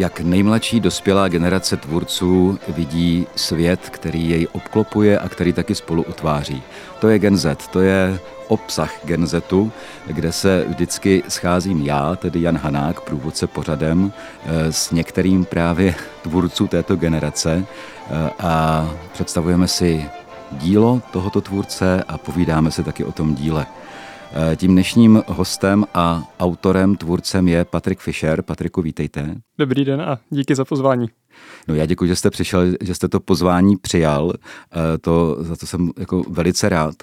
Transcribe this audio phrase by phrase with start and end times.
[0.00, 6.62] jak nejmladší dospělá generace tvůrců vidí svět, který jej obklopuje a který taky spolu utváří.
[7.00, 8.18] To je Gen Z, to je
[8.48, 9.72] obsah Gen Zetu,
[10.06, 14.12] kde se vždycky scházím já, tedy Jan Hanák, průvodce pořadem,
[14.46, 20.04] eh, s některým právě tvůrců této generace eh, a představujeme si
[20.52, 23.66] dílo tohoto tvůrce a povídáme se taky o tom díle.
[24.32, 28.42] Eh, tím dnešním hostem a autorem, tvůrcem je Patrik Fischer.
[28.42, 29.34] Patriku, vítejte.
[29.58, 31.06] Dobrý den a díky za pozvání.
[31.68, 34.32] No já děkuji, že jste přišel, že jste to pozvání přijal,
[35.00, 36.94] to, za to jsem jako velice rád.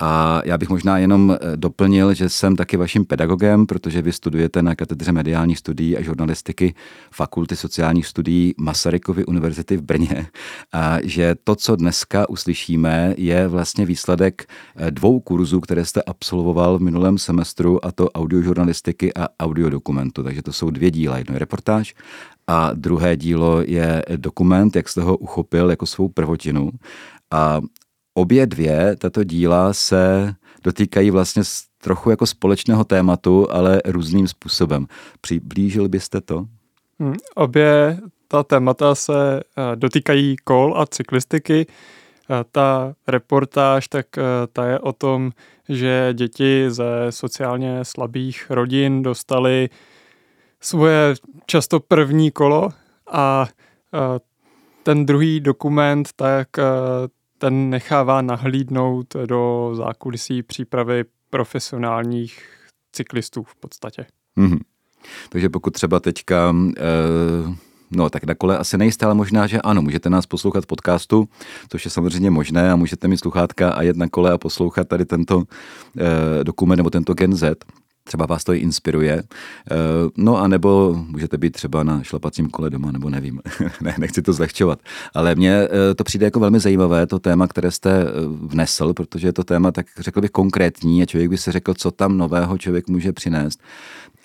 [0.00, 4.62] A já bych možná jenom eh, doplnil, že jsem taky vaším pedagogem, protože vy studujete
[4.62, 6.74] na katedře mediálních studií a žurnalistiky
[7.10, 10.26] Fakulty sociálních studií Masarykovy univerzity v Brně.
[10.72, 14.46] A že to, co dneska uslyšíme, je vlastně výsledek
[14.76, 20.22] eh, dvou kurzů, které jste absolvoval v minulém semestru, a to audiožurnalistiky a audiodokumentu.
[20.22, 21.18] Takže to jsou dvě díla.
[21.18, 21.94] Jedno je reportáž
[22.46, 26.70] a druhé dílo je dokument, jak jste ho uchopil jako svou prvotinu.
[27.30, 27.60] A
[28.14, 31.42] obě dvě, tato díla se dotýkají vlastně
[31.82, 34.86] trochu jako společného tématu, ale různým způsobem.
[35.20, 36.46] Přiblížil byste to?
[37.00, 41.66] Hmm, obě ta témata se eh, dotýkají kol a cyklistiky.
[42.30, 45.30] Eh, ta reportáž, tak eh, ta je o tom,
[45.68, 49.68] že děti ze sociálně slabých rodin dostali
[50.66, 51.14] svoje
[51.46, 52.68] často první kolo
[53.10, 53.48] a
[54.82, 56.48] ten druhý dokument, tak
[57.38, 62.42] ten nechává nahlídnout do zákulisí přípravy profesionálních
[62.92, 64.06] cyklistů v podstatě.
[64.38, 64.60] Mm-hmm.
[65.28, 69.82] Takže pokud třeba teďka e- No, tak na kole asi nejste, ale možná, že ano.
[69.82, 71.28] Můžete nás poslouchat v podcastu,
[71.68, 75.04] což je samozřejmě možné a můžete mít sluchátka a jet na kole a poslouchat tady
[75.04, 75.42] tento
[76.40, 77.64] e, dokument nebo tento Gen Z
[78.06, 79.22] třeba vás to i inspiruje.
[79.70, 79.74] Eh,
[80.16, 83.40] no a nebo můžete být třeba na šlapacím kole doma, nebo nevím,
[83.80, 84.78] ne, nechci to zlehčovat.
[85.14, 89.28] Ale mně eh, to přijde jako velmi zajímavé, to téma, které jste eh, vnesl, protože
[89.28, 92.58] je to téma, tak řekl bych konkrétní a člověk by se řekl, co tam nového
[92.58, 93.60] člověk může přinést.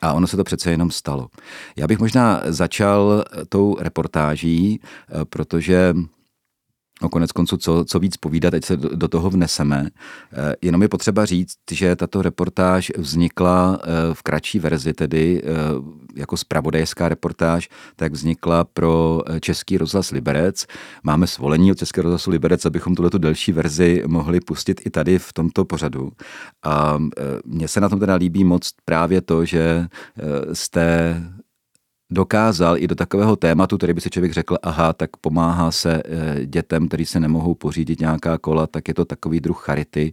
[0.02, 1.28] A ono se to přece jenom stalo.
[1.76, 4.80] Já bych možná začal tou reportáží,
[5.30, 5.94] protože
[7.02, 9.90] No konec konců, co, co víc povídat, ať se do, do toho vneseme.
[10.34, 15.50] Eh, jenom je potřeba říct, že tato reportáž vznikla eh, v kratší verzi, tedy eh,
[16.16, 20.66] jako spravodajská reportáž, tak vznikla pro Český rozhlas Liberec.
[21.04, 25.34] Máme svolení od Českého rozhlasu Liberec, abychom tuto delší verzi mohli pustit i tady v
[25.34, 26.12] tomto pořadu.
[26.64, 26.98] A
[27.46, 29.88] mně se na tom teda líbí moc právě to, že
[30.54, 31.16] jste
[32.12, 36.46] dokázal i do takového tématu, který by si člověk řekl, aha, tak pomáhá se eh,
[36.46, 40.12] dětem, který se nemohou pořídit nějaká kola, tak je to takový druh charity.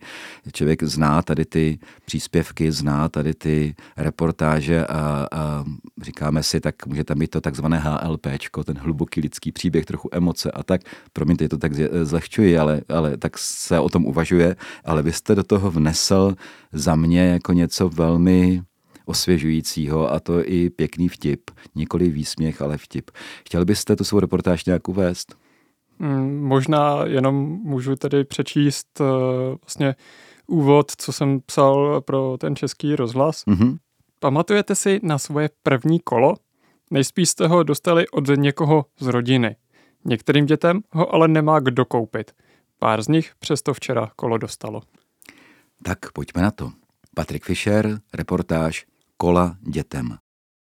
[0.52, 5.64] Člověk zná tady ty příspěvky, zná tady ty reportáže a, a
[6.02, 8.26] říkáme si, tak může tam být to takzvané HLP,
[8.64, 10.80] ten hluboký lidský příběh, trochu emoce a tak.
[11.12, 11.72] Promiňte, to tak
[12.02, 16.34] zlehčuji, ale, ale tak se o tom uvažuje, ale vy jste do toho vnesl
[16.72, 18.62] za mě jako něco velmi
[19.08, 21.50] osvěžujícího a to i pěkný vtip.
[21.74, 23.10] Nikoli výsměch, ale vtip.
[23.46, 25.36] Chtěl byste tu svou reportáž nějak uvést?
[25.98, 29.06] Mm, možná jenom můžu tady přečíst uh,
[29.62, 29.94] vlastně
[30.46, 33.46] úvod, co jsem psal pro ten český rozhlas.
[33.46, 33.78] Mm-hmm.
[34.20, 36.34] Pamatujete si na svoje první kolo?
[36.90, 39.56] Nejspíš jste ho dostali od někoho z rodiny.
[40.04, 42.32] Některým dětem ho ale nemá kdo koupit.
[42.78, 44.80] Pár z nich přesto včera kolo dostalo.
[45.82, 46.72] Tak pojďme na to.
[47.14, 48.86] Patrik Fischer, reportáž
[49.20, 50.08] kola dětem.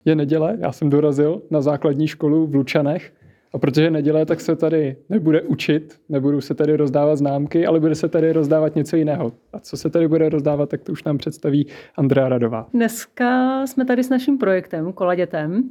[0.05, 3.13] Je neděle, já jsem dorazil na základní školu v Lučanech
[3.55, 7.81] a protože je neděle, tak se tady nebude učit, nebudou se tady rozdávat známky, ale
[7.81, 9.33] bude se tady rozdávat něco jiného.
[9.53, 11.67] A co se tady bude rozdávat, tak to už nám představí
[11.97, 12.69] Andrea Radová.
[12.75, 15.69] Dneska jsme tady s naším projektem Kola dětem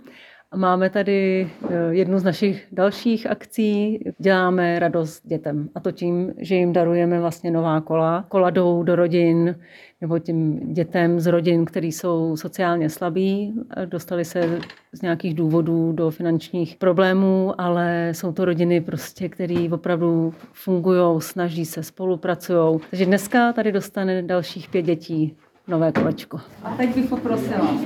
[0.55, 4.00] Máme tady eh, jednu z našich dalších akcí.
[4.19, 5.69] Děláme radost dětem.
[5.75, 8.25] A to tím, že jim darujeme vlastně nová kola.
[8.29, 9.55] Kola jdou do rodin
[10.01, 13.53] nebo těm dětem z rodin, které jsou sociálně slabí.
[13.85, 14.59] Dostali se
[14.91, 21.65] z nějakých důvodů do finančních problémů, ale jsou to rodiny, prostě, které opravdu fungují, snaží
[21.65, 22.79] se, spolupracují.
[22.89, 26.39] Takže dneska tady dostane dalších pět dětí nové kolečko.
[26.63, 27.77] A teď bych poprosila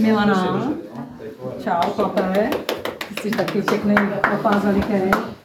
[0.00, 0.72] Milana,
[1.64, 2.50] čau, chlape,
[3.20, 3.94] jsi taky všechny
[4.34, 4.82] opázali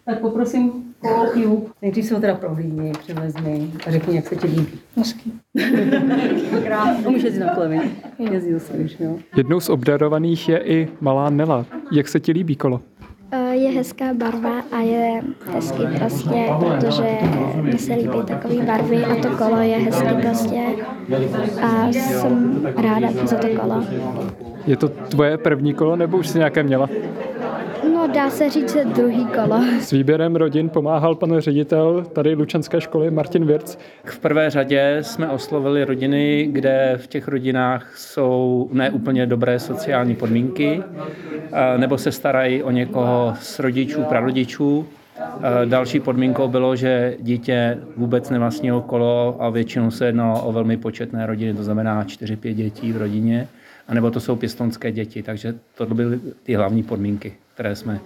[0.05, 1.69] tak poprosím kolokiu.
[1.81, 4.79] Nejdřív se ho teda prohlídni, přivezmi a řekni, jak se ti líbí.
[4.95, 5.31] Hezky.
[6.63, 7.07] Krásně.
[7.07, 7.79] Umíš jezdit na kole,
[8.31, 9.17] Jezdil jsi už, jo.
[9.37, 11.65] Jednou z obdarovaných je i malá Nela.
[11.91, 12.81] Jak se ti líbí kolo?
[13.55, 15.21] Je hezká barva a je
[15.53, 17.17] hezký prostě, protože
[17.61, 20.61] mi se líbí takové barvy a to kolo je hezký prostě
[21.61, 23.83] a jsem ráda za to kolo.
[24.67, 26.89] Je to tvoje první kolo nebo už jsi nějaké měla?
[28.07, 29.63] No, dá se říct druhý kolo.
[29.79, 33.77] S výběrem rodin pomáhal pan ředitel tady Lučenské školy Martin Virc.
[34.05, 40.83] V prvé řadě jsme oslovili rodiny, kde v těch rodinách jsou neúplně dobré sociální podmínky,
[41.77, 44.85] nebo se starají o někoho z rodičů, prarodičů,
[45.65, 51.25] Další podmínkou bylo, že dítě vůbec nevlastnilo kolo a většinou se jednalo o velmi početné
[51.25, 53.47] rodiny, to znamená 4-5 dětí v rodině,
[53.87, 57.99] anebo to jsou pěstonské děti, takže to byly ty hlavní podmínky, které jsme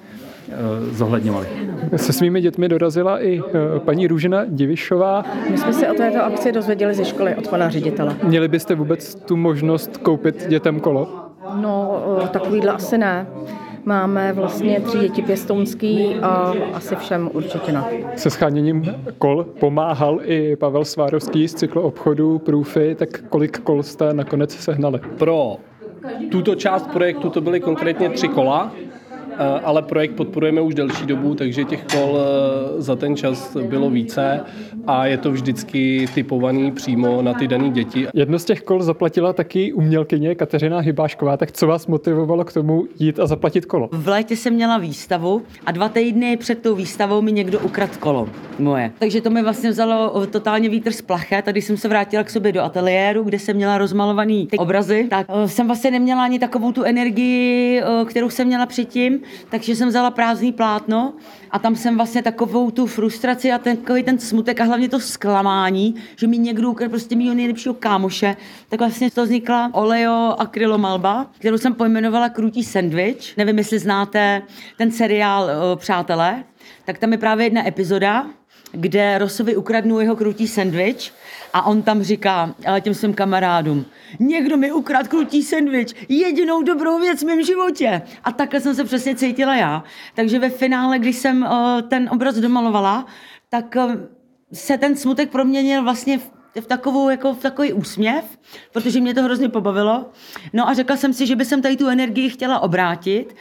[0.49, 0.53] eh,
[0.91, 1.47] zohledňovali.
[1.95, 5.23] Se svými dětmi dorazila i eh, paní Růžena Divišová.
[5.51, 8.15] My jsme se o této akci dozvěděli ze školy od pana ředitele.
[8.23, 11.25] Měli byste vůbec tu možnost koupit dětem kolo?
[11.55, 13.27] No, eh, takovýhle asi ne.
[13.85, 17.83] Máme vlastně tři děti pěstounský a asi všem určitě ne.
[18.15, 24.55] Se scháněním kol pomáhal i Pavel Svárovský z cykloobchodu Průfy, tak kolik kol jste nakonec
[24.55, 24.99] sehnali?
[25.17, 25.57] Pro
[26.31, 28.71] tuto část projektu to byly konkrétně tři kola,
[29.63, 34.41] ale projekt podporujeme už delší dobu, takže těch kol eh, za ten čas bylo více
[34.87, 38.07] a je to vždycky typovaný přímo na ty dané děti.
[38.13, 42.85] Jedno z těch kol zaplatila taky umělkyně Kateřina Hybášková, tak co vás motivovalo k tomu
[42.99, 43.89] jít a zaplatit kolo?
[43.91, 48.29] V létě jsem měla výstavu a dva týdny před tou výstavou mi někdo ukradl kolo
[48.59, 48.91] moje.
[48.99, 52.29] Takže to mi vlastně vzalo totálně vítr z plachet a když jsem se vrátila k
[52.29, 56.39] sobě do ateliéru, kde jsem měla rozmalovaný ty obrazy, tak eh, jsem vlastně neměla ani
[56.39, 61.13] takovou tu energii, kterou jsem měla předtím takže jsem vzala prázdný plátno
[61.51, 64.99] a tam jsem vlastně takovou tu frustraci a ten, takový ten smutek a hlavně to
[64.99, 68.35] zklamání, že mi někdo ukradl prostě mýho nejlepšího kámoše,
[68.69, 73.37] tak vlastně to vznikla oleo akrylomalba, kterou jsem pojmenovala Krutí sandwich.
[73.37, 74.41] Nevím, jestli znáte
[74.77, 76.43] ten seriál Přátelé,
[76.85, 78.27] tak tam je právě jedna epizoda,
[78.71, 81.11] kde Rosovi ukradnu jeho krutí sandwich
[81.53, 83.85] a on tam říká těm svým kamarádům,
[84.19, 88.01] někdo mi ukradl krutí sandwich, jedinou dobrou věc v mém životě.
[88.23, 89.83] A takhle jsem se přesně cítila já.
[90.15, 93.05] Takže ve finále, když jsem uh, ten obraz domalovala,
[93.49, 93.91] tak uh,
[94.53, 98.39] se ten smutek proměnil vlastně v v takovou, jako v takový úsměv,
[98.73, 100.05] protože mě to hrozně pobavilo.
[100.53, 103.35] No a řekla jsem si, že by jsem tady tu energii chtěla obrátit,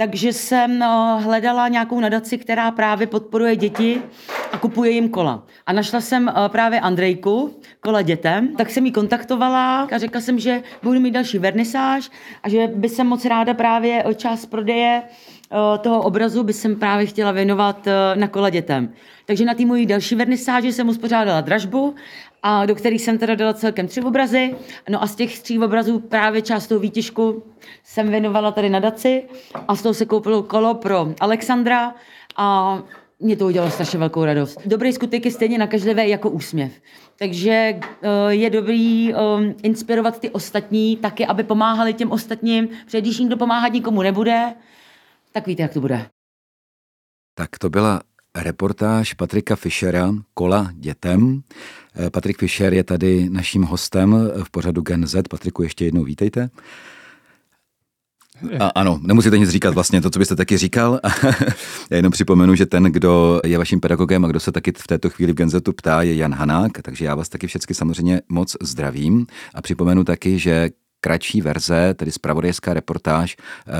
[0.00, 0.86] takže jsem eh,
[1.20, 4.02] hledala nějakou nadaci, která právě podporuje děti
[4.52, 5.42] a kupuje jim kola.
[5.66, 10.38] A našla jsem eh, právě Andrejku, kola dětem, tak jsem ji kontaktovala a řekla jsem,
[10.38, 12.10] že budu mít další vernisáž
[12.42, 17.06] a že by jsem moc ráda právě část prodeje eh, toho obrazu by jsem právě
[17.06, 18.92] chtěla věnovat na kola dětem.
[19.26, 21.94] Takže na té mojí další vernisáži jsem uspořádala dražbu
[22.42, 24.56] a do kterých jsem teda dala celkem tři obrazy.
[24.88, 27.42] No a z těch tří obrazů právě část toho výtěžku
[27.84, 29.24] jsem věnovala tady nadaci
[29.68, 31.94] a z toho se koupilo kolo pro Alexandra
[32.36, 32.78] a
[33.20, 34.58] mě to udělalo strašně velkou radost.
[34.66, 36.72] Dobrý skutek je stejně nakažlivé jako úsměv.
[37.18, 37.80] Takže eh,
[38.28, 43.72] je dobrý um, inspirovat ty ostatní taky, aby pomáhali těm ostatním, protože když nikdo pomáhat
[43.72, 44.54] nikomu nebude,
[45.32, 46.06] tak víte, jak to bude.
[47.34, 48.00] Tak to byla
[48.34, 51.42] reportáž Patrika Fischera Kola dětem.
[51.96, 55.28] Eh, Patrik Fischer je tady naším hostem v pořadu Gen Z.
[55.28, 56.50] Patriku, ještě jednou vítejte.
[58.58, 61.00] A, ano, nemusíte nic říkat vlastně to, co byste taky říkal.
[61.90, 65.10] Já jenom připomenu, že ten, kdo je vaším pedagogem a kdo se taky v této
[65.10, 69.26] chvíli v Genzetu ptá, je Jan Hanák, takže já vás taky všechny samozřejmě moc zdravím.
[69.54, 70.70] A připomenu taky, že
[71.00, 73.72] kratší verze, tedy spravodajská reportáž, eh,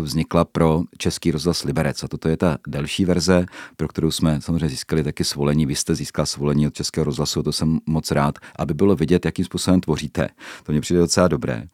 [0.00, 2.02] vznikla pro Český rozhlas Liberec.
[2.02, 5.66] A toto je ta delší verze, pro kterou jsme samozřejmě získali taky svolení.
[5.66, 9.44] Vy jste získal svolení od Českého rozhlasu, to jsem moc rád, aby bylo vidět, jakým
[9.44, 10.28] způsobem tvoříte.
[10.62, 11.64] To mě přijde docela dobré.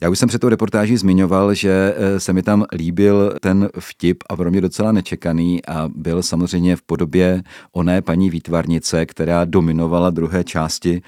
[0.00, 4.24] Já už jsem před tou reportáží zmiňoval, že eh, se mi tam líbil ten vtip
[4.28, 10.10] a pro mě docela nečekaný a byl samozřejmě v podobě oné paní výtvarnice, která dominovala
[10.10, 11.02] druhé části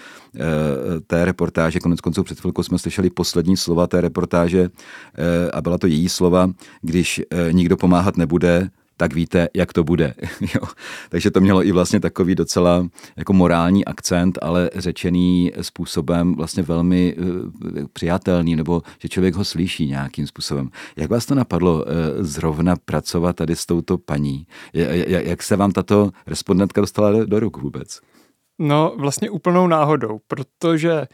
[1.06, 1.80] té reportáže.
[1.80, 6.08] Konec konců před chvilkou jsme slyšeli poslední slova té reportáže eh, a byla to její
[6.08, 6.50] slova,
[6.82, 10.14] když eh, nikdo pomáhat nebude, tak víte, jak to bude.
[10.54, 10.68] jo.
[11.08, 17.16] Takže to mělo i vlastně takový docela jako morální akcent, ale řečený způsobem vlastně velmi
[17.16, 17.26] uh,
[17.92, 20.70] přijatelný, nebo že člověk ho slyší nějakým způsobem.
[20.96, 21.82] Jak vás to napadlo uh,
[22.18, 24.46] zrovna pracovat tady s touto paní?
[24.72, 28.00] Jak, jak se vám tato respondentka dostala do, do ruk vůbec?
[28.58, 31.06] No, vlastně úplnou náhodou, protože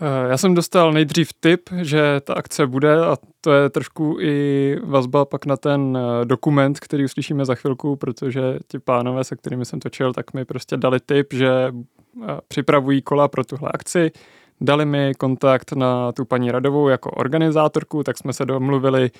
[0.00, 4.76] Eh, já jsem dostal nejdřív tip, že ta akce bude a to je trošku i
[4.84, 9.64] vazba pak na ten eh, dokument, který uslyšíme za chvilku, protože ti pánové, se kterými
[9.64, 11.72] jsem točil, tak mi prostě dali tip, že
[12.22, 14.10] eh, připravují kola pro tuhle akci.
[14.60, 19.10] Dali mi kontakt na tu paní Radovou jako organizátorku, tak jsme se domluvili,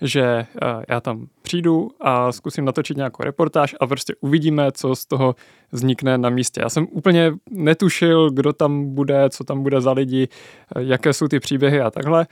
[0.00, 0.46] že eh,
[0.88, 5.34] já tam přijdu a zkusím natočit nějakou reportáž a prostě uvidíme, co z toho
[5.72, 6.60] vznikne na místě.
[6.60, 10.28] Já jsem úplně netušil, kdo tam bude, co tam bude za lidi,
[10.76, 12.26] eh, jaké jsou ty příběhy a takhle.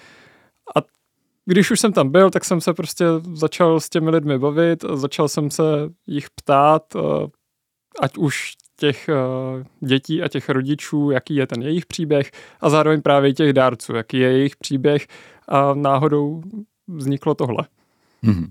[0.76, 0.80] A
[1.44, 5.28] když už jsem tam byl, tak jsem se prostě začal s těmi lidmi bavit, začal
[5.28, 5.62] jsem se
[6.06, 7.00] jich ptát, eh,
[8.00, 9.10] ať už těch
[9.80, 14.18] dětí a těch rodičů, jaký je ten jejich příběh a zároveň právě těch dárců, jaký
[14.18, 15.06] je jejich příběh
[15.48, 16.42] a náhodou
[16.88, 17.68] vzniklo tohle.
[18.24, 18.50] Mm-hmm.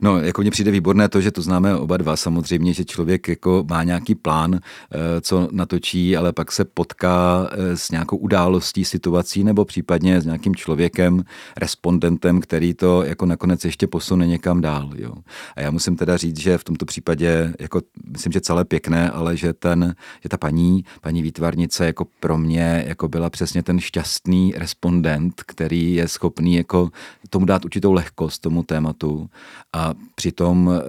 [0.00, 3.64] No, jako mně přijde výborné to, že to známe oba dva samozřejmě, že člověk jako
[3.70, 9.44] má nějaký plán, eh, co natočí, ale pak se potká eh, s nějakou událostí, situací
[9.44, 11.24] nebo případně s nějakým člověkem,
[11.56, 14.90] respondentem, který to jako nakonec ještě posune někam dál.
[14.96, 15.12] Jo.
[15.56, 19.36] A já musím teda říct, že v tomto případě, jako myslím, že celé pěkné, ale
[19.36, 24.54] že ten, že ta paní, paní výtvarnice jako pro mě jako byla přesně ten šťastný
[24.56, 26.90] respondent, který je schopný jako
[27.30, 29.30] tomu dát určitou lehkost tomu tématu
[29.72, 30.82] a přitom e,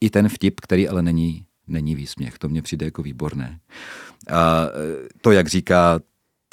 [0.00, 3.60] i ten vtip, který ale není, není výsměch, to mně přijde jako výborné.
[4.30, 6.00] A eh, to, jak říká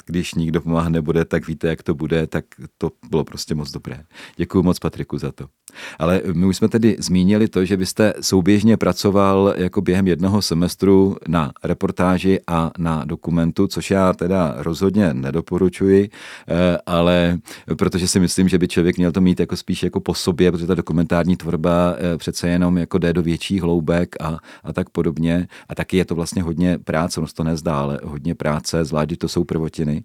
[0.08, 2.44] když nikdo pomáhat nebude, tak víte, jak to bude, tak
[2.78, 4.02] to bylo prostě moc dobré.
[4.36, 5.46] Děkuji moc Patriku za to.
[5.98, 11.16] Ale my už jsme tedy zmínili to, že byste souběžně pracoval jako během jednoho semestru
[11.28, 16.10] na reportáži a na dokumentu, což já teda rozhodně nedoporučuji,
[16.48, 17.38] eh, ale
[17.76, 20.66] protože si myslím, že by člověk měl to mít jako spíš jako po sobě, protože
[20.66, 25.48] ta dokumentární tvorba eh, přece jenom jako jde do větších hloubek a, a tak podobně.
[25.68, 29.28] A taky je to vlastně hodně práce, ono to nezdá, ale hodně práce, zvlášť, to
[29.28, 29.97] jsou prvotiny.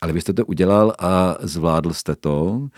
[0.00, 2.68] Ale byste to udělal a zvládl jste to,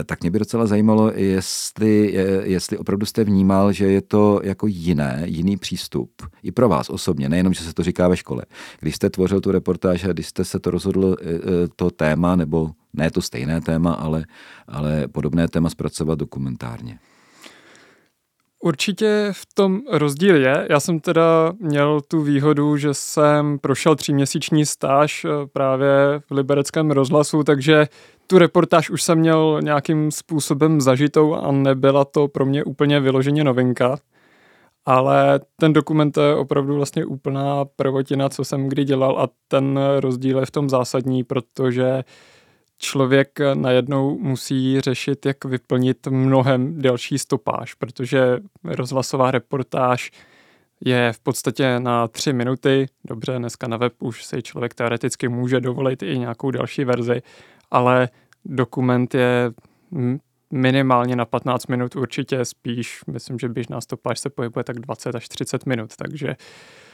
[0.00, 4.66] eh, tak mě by docela zajímalo, jestli, jestli opravdu jste vnímal, že je to jako
[4.66, 6.10] jiné, jiný přístup.
[6.42, 8.42] I pro vás osobně, nejenom, že se to říká ve škole.
[8.80, 11.38] Když jste tvořil tu reportáž a když jste se to rozhodl eh, eh,
[11.76, 14.24] to téma, nebo ne to stejné téma, ale,
[14.68, 16.98] ale podobné téma zpracovat dokumentárně.
[18.62, 20.66] Určitě v tom rozdíl je.
[20.70, 25.88] Já jsem teda měl tu výhodu, že jsem prošel tříměsíční stáž eh, právě
[26.26, 27.86] v libereckém rozhlasu, takže
[28.26, 33.44] tu reportáž už jsem měl nějakým způsobem zažitou a nebyla to pro mě úplně vyloženě
[33.44, 33.96] novinka.
[34.86, 40.38] Ale ten dokument je opravdu vlastně úplná prvotina, co jsem kdy dělal a ten rozdíl
[40.38, 42.02] je v tom zásadní, protože uh,
[42.80, 50.10] člověk najednou musí řešit, jak vyplnit mnohem delší stopáž, protože rozhlasová reportáž
[50.84, 52.86] je v podstatě na tři minuty.
[53.04, 57.22] Dobře, dneska na web už se člověk teoreticky může dovolit i nějakou další verzi,
[57.70, 58.08] ale
[58.44, 59.52] dokument je
[60.50, 65.28] minimálně na 15 minut určitě spíš, myslím, že běžná stopáž se pohybuje tak 20 až
[65.28, 66.89] 30 minut, takže uh, Eh,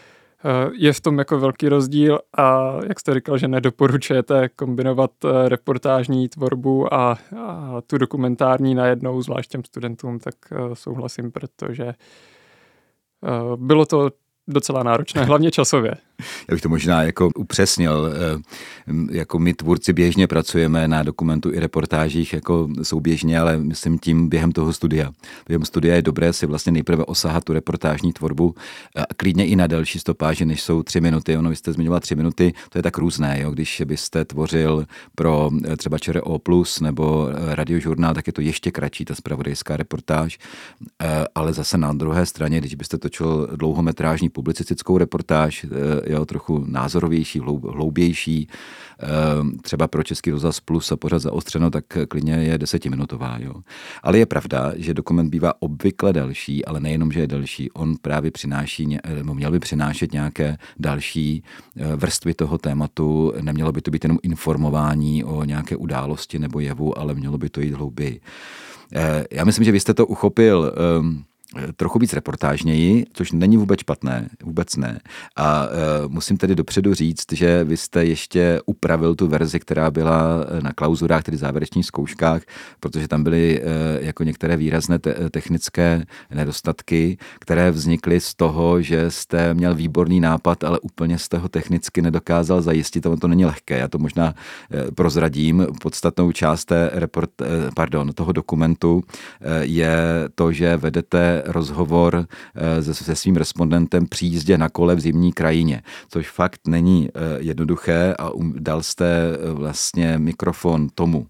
[0.72, 6.28] je v tom jako velký rozdíl a jak jste říkal, že nedoporučujete kombinovat eh, reportážní
[6.28, 11.94] tvorbu a, a tu dokumentární najednou, zvlášť těm studentům, tak eh, souhlasím, protože
[13.56, 14.10] bylo to
[14.48, 15.94] docela náročné, hlavně časově.
[16.48, 18.12] Já bych to možná jako upřesnil.
[18.14, 24.28] Eh, jako my tvůrci běžně pracujeme na dokumentu i reportážích jako souběžně, ale myslím tím
[24.28, 25.10] během toho studia.
[25.46, 28.54] Během studia je dobré si vlastně nejprve osahat tu reportážní tvorbu
[28.96, 31.36] a klidně i na delší stopáže, než jsou tři minuty.
[31.36, 33.40] Ono, vy jste zmiňoval tři minuty, to je tak různé.
[33.40, 33.50] Jo?
[33.50, 36.22] Když byste tvořil pro eh, třeba ČRO
[36.80, 40.38] nebo eh, radiožurnál, tak je to ještě kratší, ta spravodajská reportáž.
[41.34, 45.66] Ale zase na druhé straně, když byste točil dlouhometrážní publicistickou reportáž,
[46.06, 48.48] jo, trochu názorovější, hloubější,
[48.98, 53.38] ehm, třeba pro Český rozhlas plus a pořád zaostřeno, tak klidně je desetiminutová.
[53.40, 53.54] Jo.
[54.02, 58.30] Ale je pravda, že dokument bývá obvykle delší, ale nejenom, že je delší, on právě
[58.30, 61.42] přináší, nebo měl by přinášet nějaké další
[61.76, 66.98] eh, vrstvy toho tématu, nemělo by to být jenom informování o nějaké události nebo jevu,
[66.98, 68.20] ale mělo by to jít hlouběji.
[68.94, 71.24] Eh, já myslím, že vy jste to uchopil um,
[71.76, 75.00] trochu víc reportážněji, což není vůbec špatné, vůbec ne.
[75.36, 75.68] A e,
[76.08, 80.72] musím tedy dopředu říct, že vy jste ještě upravil tu verzi, která byla e, na
[80.72, 82.42] klauzurách, tedy závěrečných zkouškách,
[82.80, 83.64] protože tam byly e,
[84.06, 90.64] jako některé výrazné te- technické nedostatky, které vznikly z toho, že jste měl výborný nápad,
[90.64, 93.78] ale úplně z toho technicky nedokázal zajistit, a to není lehké.
[93.78, 94.34] Já to možná
[94.70, 95.66] e, prozradím.
[95.82, 99.02] Podstatnou část té report, e, pardon, toho dokumentu
[99.40, 99.96] e, je
[100.34, 105.82] to, že vedete rozhovor eh, se, svým respondentem při jízdě na kole v zimní krajině,
[106.08, 111.26] což fakt není eh, jednoduché a um, dal jste eh, vlastně mikrofon tomu,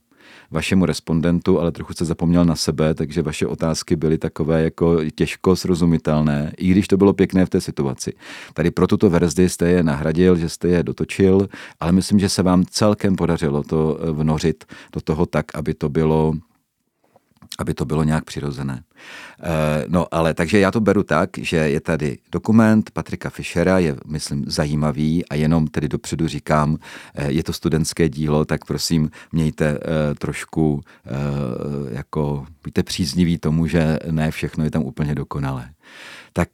[0.51, 5.57] vašemu respondentu, ale trochu se zapomněl na sebe, takže vaše otázky byly takové jako těžko
[5.57, 8.13] srozumitelné, i když to bylo pěkné v té situaci.
[8.55, 11.49] Tady pro tuto verzi jste je nahradil, že jste je dotočil,
[11.81, 16.35] ale myslím, že se vám celkem podařilo to vnořit do toho tak, aby to bylo
[17.59, 18.83] aby to bylo nějak přirozené.
[19.89, 24.45] No ale takže já to beru tak, že je tady dokument Patrika Fischera, je myslím
[24.47, 26.77] zajímavý a jenom tedy dopředu říkám,
[27.27, 29.79] je to studentské dílo, tak prosím mějte
[30.19, 30.81] trošku
[31.91, 35.69] jako, buďte přízniví tomu, že ne všechno je tam úplně dokonalé.
[36.33, 36.49] Tak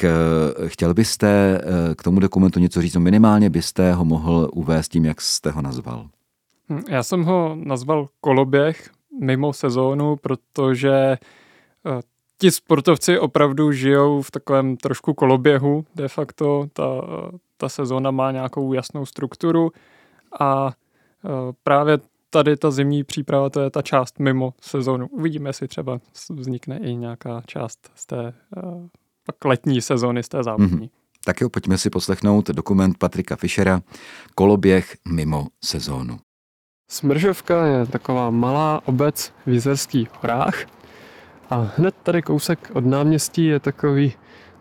[0.66, 1.60] chtěl byste
[1.96, 5.62] k tomu dokumentu něco říct, no minimálně byste ho mohl uvést tím, jak jste ho
[5.62, 6.08] nazval.
[6.68, 8.90] Hm, já jsem ho nazval koloběh
[9.20, 12.00] mimo sezónu, protože eh,
[12.38, 16.66] ti sportovci opravdu žijou v takovém trošku koloběhu de facto.
[16.72, 16.84] Ta,
[17.56, 19.72] ta sezóna má nějakou jasnou strukturu
[20.40, 20.72] a
[21.24, 21.98] eh, právě
[22.30, 25.06] tady ta zimní příprava, to je ta část mimo sezónu.
[25.06, 26.00] Uvidíme, jestli třeba
[26.30, 28.62] vznikne i nějaká část z té eh,
[29.26, 30.88] pak letní sezóny, z té závodní.
[30.88, 30.90] Mm-hmm.
[31.24, 33.82] Tak jo, pojďme si poslechnout dokument Patrika Fischera
[34.34, 36.18] Koloběh mimo sezónu.
[36.92, 40.54] Smržovka je taková malá obec v Jizerských horách
[41.50, 44.12] a hned tady kousek od náměstí je takový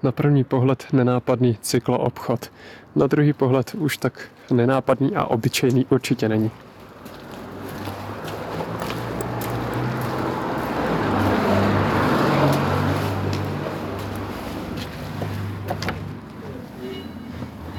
[0.04, 2.52] na první pohled nenápadný cykloobchod.
[2.96, 6.52] Na druhý pohled už tak nenápadný a obyčejný určitě není.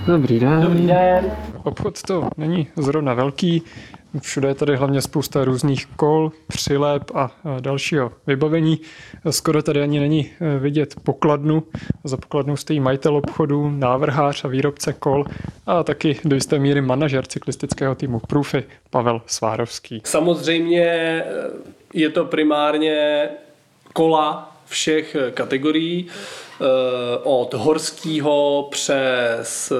[0.06, 0.61] Dobrý den.
[0.61, 1.32] Dobrý den.
[1.62, 3.62] Obchod to není zrovna velký,
[4.21, 8.81] Všude je tady hlavně spousta různých kol, přilep a dalšího vybavení.
[9.31, 11.62] Skoro tady ani není e, vidět pokladnu.
[12.04, 15.25] Za pokladnou stojí majitel obchodu, návrhář a výrobce kol
[15.66, 20.02] a taky do jisté míry manažer cyklistického týmu Průfy Pavel Svárovský.
[20.04, 21.25] Samozřejmě e,
[21.95, 23.28] je to primárně
[23.92, 26.64] kola všech kategorií, e,
[27.23, 29.73] od horského přes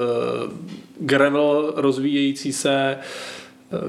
[1.01, 2.99] gravel rozvíjející se,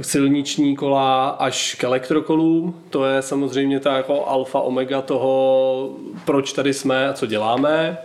[0.01, 2.75] silniční kola až k elektrokolům.
[2.89, 5.89] To je samozřejmě ta jako alfa omega toho,
[6.25, 7.97] proč tady jsme a co děláme.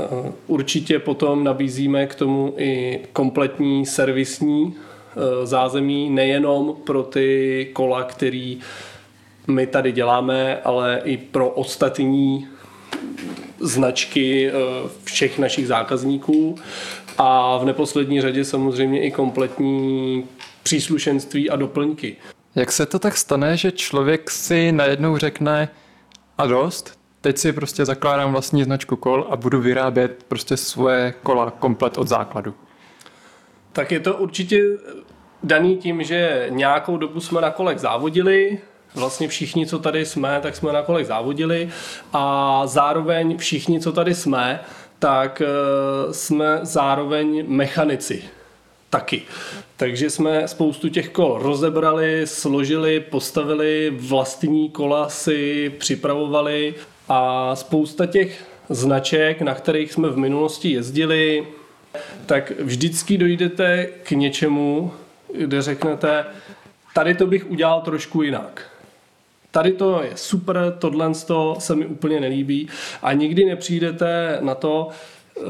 [0.00, 8.02] Eh, určitě potom nabízíme k tomu i kompletní servisní eh, zázemí, nejenom pro ty kola,
[8.02, 8.60] který
[9.46, 12.48] my tady děláme, ale i pro ostatní
[13.60, 14.52] značky eh,
[15.04, 16.54] všech našich zákazníků
[17.18, 20.24] a v neposlední řadě samozřejmě i kompletní
[20.70, 22.16] příslušenství a doplňky.
[22.54, 25.68] Jak se to tak stane, že člověk si najednou řekne
[26.38, 31.50] a dost, teď si prostě zakládám vlastní značku kol a budu vyrábět prostě svoje kola
[31.50, 32.54] komplet od základu?
[33.72, 34.64] Tak je to určitě
[35.42, 38.58] daný tím, že nějakou dobu jsme na kolech závodili,
[38.94, 41.70] vlastně všichni, co tady jsme, tak jsme na kolech závodili
[42.12, 44.60] a zároveň všichni, co tady jsme,
[44.98, 48.22] tak eh, jsme zároveň mechanici
[48.90, 49.22] taky.
[49.76, 56.74] Takže jsme spoustu těch kol rozebrali, složili, postavili, vlastní kola si připravovali
[57.08, 61.46] a spousta těch značek, na kterých jsme v minulosti jezdili,
[62.26, 64.92] tak vždycky dojdete k něčemu,
[65.34, 66.24] kde řeknete,
[66.94, 68.70] tady to bych udělal trošku jinak.
[69.50, 71.14] Tady to je super, tohle
[71.58, 72.68] se mi úplně nelíbí
[73.02, 75.44] a nikdy nepřijdete na to uh,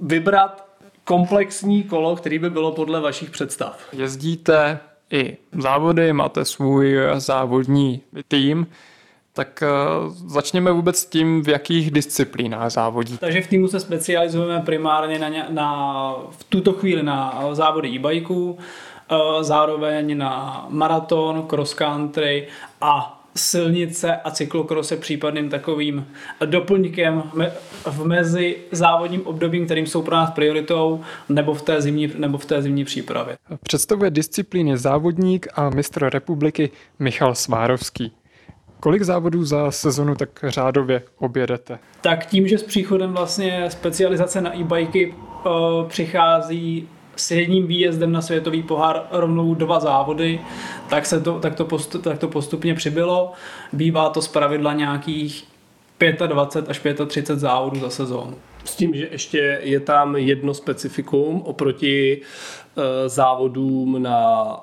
[0.00, 0.69] vybrat
[1.10, 3.78] komplexní kolo, který by bylo podle vašich představ.
[3.92, 4.78] Jezdíte
[5.10, 8.66] i závody, máte svůj závodní tým,
[9.32, 13.18] tak uh, začněme vůbec tím, v jakých disciplínách závodí.
[13.18, 18.58] Takže v týmu se specializujeme primárně na, na v tuto chvíli na závody e-bikeů,
[19.40, 22.48] zároveň na maraton, cross country
[22.80, 26.06] a silnice a cyklokros je případným takovým
[26.44, 27.22] doplňkem
[27.86, 32.44] v mezi závodním obdobím, kterým jsou pro nás prioritou, nebo v té zimní, nebo v
[32.44, 33.36] té zimní přípravě.
[33.62, 38.12] Představuje disciplíny závodník a mistr republiky Michal Svárovský.
[38.80, 41.78] Kolik závodů za sezonu tak řádově objedete?
[42.00, 46.88] Tak tím, že s příchodem vlastně specializace na e-bajky uh, přichází
[47.20, 50.40] s jedním výjezdem na světový pohár rovnou dva závody,
[50.90, 53.32] tak, se to, tak, to, postup, tak to postupně přibylo.
[53.72, 55.44] Bývá to z pravidla nějakých
[56.26, 58.36] 25 až 35 závodů za sezónu.
[58.64, 64.56] S tím, že ještě je tam jedno specifikum oproti e, závodům na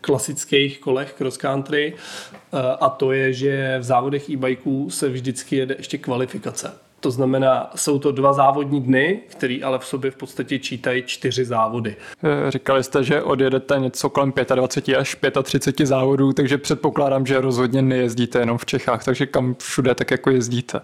[0.00, 5.74] klasických kolech cross country e, a to je, že v závodech e-bikeů se vždycky jede
[5.78, 6.85] ještě kvalifikace.
[7.06, 11.44] To znamená, jsou to dva závodní dny, který ale v sobě v podstatě čítají čtyři
[11.44, 11.96] závody.
[12.24, 17.82] Eh, říkali jste, že odjedete něco kolem 25 až 35 závodů, takže předpokládám, že rozhodně
[17.82, 20.80] nejezdíte jenom v Čechách, takže kam všude tak jako jezdíte?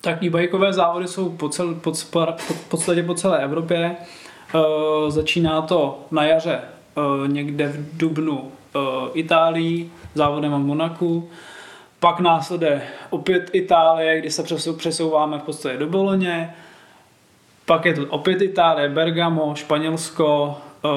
[0.00, 3.78] Tak e-bikeové závody jsou po, cel, po, po, v podstatě po celé Evropě.
[3.86, 8.78] E, začíná to na jaře e, někde v Dubnu e,
[9.12, 11.28] Itálii, závodem v Monaku
[12.00, 14.44] Pak následuje opět Itálie, kdy se
[14.76, 16.54] přesouváme v podstatě do Boloně.
[17.66, 20.88] Pak je tu opět Itálie, Bergamo, Španělsko, eh,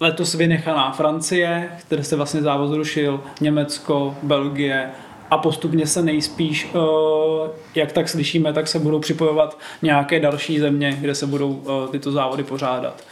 [0.00, 4.90] letos vynechaná Francie, které se vlastně závod zrušil, Německo, Belgie
[5.30, 10.96] a postupně se nejspíš, eh, jak tak slyšíme, tak se budou připojovat nějaké další země,
[11.00, 13.04] kde se budou eh, tyto závody pořádat.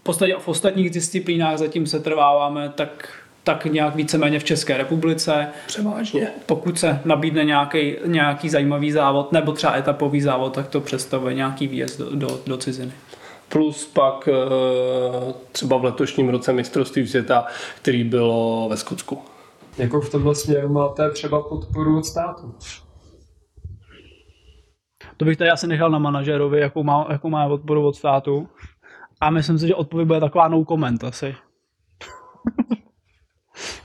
[0.00, 5.48] V podstatě v ostatních disciplínách zatím se trváváme tak tak nějak víceméně v České republice.
[5.66, 6.28] Převážně.
[6.46, 11.68] Pokud se nabídne nějaký, nějaký zajímavý závod nebo třeba etapový závod, tak to představuje nějaký
[11.68, 12.92] výjezd do, do, do ciziny.
[13.48, 19.18] Plus pak eh, třeba v letošním roce mistrovství světa, který bylo ve Skotsku.
[19.78, 22.54] Jakou v tomhle směru máte třeba podporu od státu?
[25.16, 28.48] To bych tady asi nechal na manažerovi, jakou má, jakou má podporu od státu.
[29.20, 31.34] A myslím si, že odpověď bude taková no comment asi.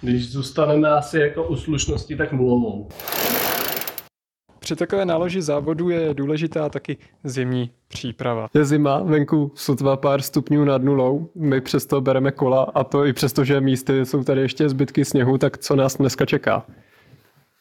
[0.02, 2.88] Když zůstaneme asi jako u slušnosti, tak nulovou.
[4.68, 8.48] Při takové náloži závodu je důležitá taky zimní příprava.
[8.54, 13.14] Je zima, venku sotva pár stupňů nad nulou, my přesto bereme kola a to i
[13.14, 16.66] přesto, že místy jsou tady ještě zbytky sněhu, tak co nás dneska čeká?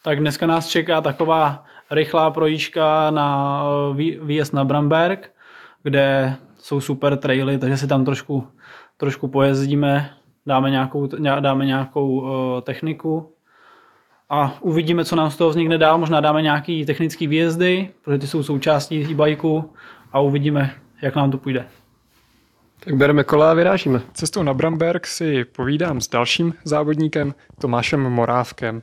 [0.05, 5.33] Tak dneska nás čeká taková rychlá projížďka na eh, výjezd na Bramberg,
[5.83, 8.47] kde jsou super traily, takže si tam trošku,
[8.97, 10.11] trošku pojezdíme,
[10.47, 11.07] dáme nějakou,
[11.41, 13.33] dáme nějakou uh, techniku
[14.31, 15.99] a uvidíme, co nám z toho vznikne dál.
[15.99, 19.73] Možná dáme nějaký technický výjezdy, protože ty jsou součástí e-bajku
[20.13, 21.67] a uvidíme, jak nám to půjde.
[22.81, 24.01] Tak bereme kola a vyrážíme.
[24.13, 28.83] Cestou na Bramberg si povídám s dalším závodníkem, Tomášem Morávkem.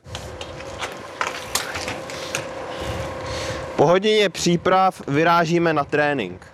[3.75, 6.47] Po hodině příprav vyrážíme na trénink.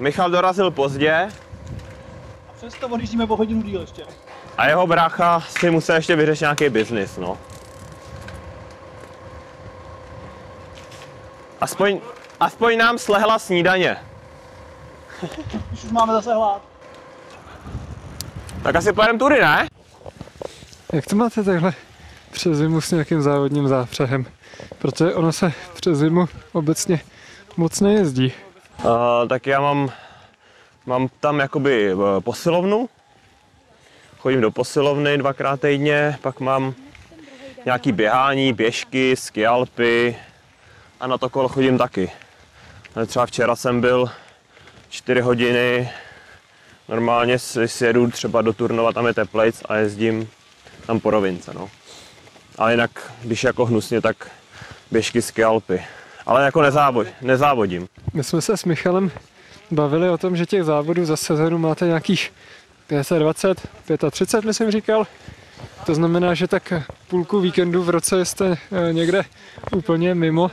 [0.00, 1.28] Michal dorazil pozdě,
[2.60, 4.02] Přesto odjíždíme po hodinu díl ještě.
[4.58, 7.38] A jeho brácha si musel ještě vyřešit nějaký biznis, no.
[11.60, 12.00] Aspoň,
[12.40, 13.96] aspoň nám slehla snídaně.
[15.72, 16.62] Už máme zase hlad.
[18.62, 19.68] Tak asi pojedeme tudy, ne?
[20.92, 21.72] Jak to máte takhle
[22.30, 24.26] přes zimu s nějakým závodním zápřehem?
[24.78, 27.00] Protože ono se přes zimu obecně
[27.56, 28.32] moc nejezdí.
[28.84, 28.90] Uh,
[29.28, 29.90] tak já mám
[30.86, 32.88] Mám tam jakoby eh, posilovnu,
[34.18, 36.74] chodím do posilovny dvakrát týdně, pak mám
[37.64, 40.16] nějaký běhání, běžky, skialpy
[41.00, 42.12] a na to kolo chodím taky.
[43.06, 44.10] Třeba včera jsem byl
[44.88, 45.90] 4 hodiny,
[46.88, 50.30] normálně si jedu třeba do Turnova, tam je teplejc a jezdím
[50.86, 51.52] tam po rovince.
[51.54, 51.70] No.
[52.58, 54.30] Ale jinak, když jako hnusně, tak
[54.90, 55.84] běžky, skialpy.
[56.26, 57.88] Ale jako nezávod, nezávodím.
[58.14, 59.10] My jsme se s Michalem
[59.70, 62.32] bavili o tom, že těch závodů za sezonu máte nějakých
[62.86, 63.68] 520,
[64.10, 65.06] 35, myslím říkal.
[65.86, 66.72] To znamená, že tak
[67.08, 69.22] půlku víkendu v roce jste eh, někde
[69.76, 70.50] úplně mimo.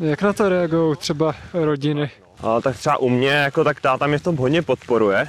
[0.00, 2.10] Jak na to reagují třeba rodiny?
[2.42, 5.28] A, tak třeba u mě, jako tak táta mě v tom hodně podporuje,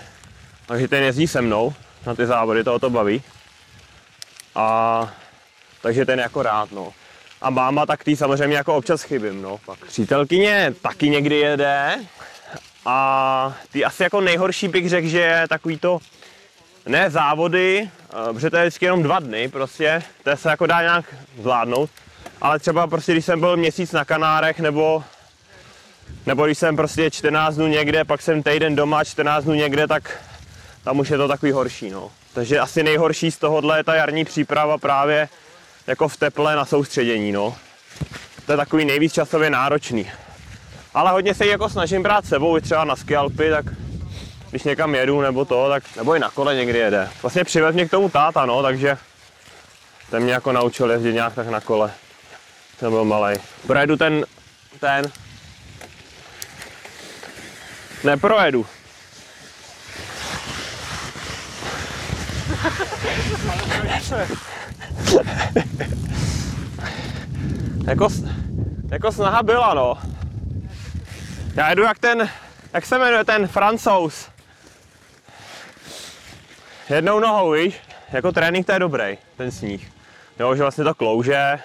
[0.66, 1.74] takže ten jezdí se mnou
[2.06, 3.22] na ty závody, toho to baví.
[4.56, 5.14] A
[5.82, 6.94] takže ten jako rád, no.
[7.42, 9.60] A máma tak tý samozřejmě jako občas chybím, no.
[9.66, 12.00] Pak přítelkyně taky někdy jede,
[12.86, 16.00] a ty asi jako nejhorší bych řekl, že je takový to,
[16.86, 20.82] ne závody, eh, protože to je vždycky jenom dva dny prostě, to se jako dá
[20.82, 21.06] nějak
[21.40, 21.90] zvládnout,
[22.42, 25.04] ale třeba prostě když jsem byl měsíc na Kanárech nebo
[26.26, 30.24] nebo když jsem prostě 14 dnů někde, pak jsem týden doma, 14 dnů někde, tak
[30.84, 32.12] tam už je to takový horší, no.
[32.34, 35.30] Takže asi nejhorší z tohohle je ta jarní příprava právě
[35.88, 37.56] jako v teple na soustředění, no.
[38.46, 40.12] To je takový nejvíc časově náročný.
[40.94, 43.66] Ale hodně se jako snažím brát sebou, třeba na skialpy, tak
[44.50, 47.10] když někam jedu nebo to, tak nebo i na kole někdy jede.
[47.22, 48.98] Vlastně přivez mě k tomu táta, no, takže
[50.10, 51.92] ten mě jako naučil jezdit nějak tak na kole.
[52.80, 53.38] Ten byl malý.
[53.68, 54.26] Projedu ten,
[54.80, 55.12] ten,
[58.04, 58.66] neprojedu.
[67.88, 68.08] jako,
[68.92, 70.13] jako snaha byla, no.
[71.56, 72.30] Já jedu jak ten,
[72.74, 74.30] jak se jmenuje ten francouz.
[76.90, 77.76] Jednou nohou, víš?
[78.12, 79.92] Jako trénink to je dobrý, ten sníh.
[80.40, 81.60] Jo, že vlastně to klouže.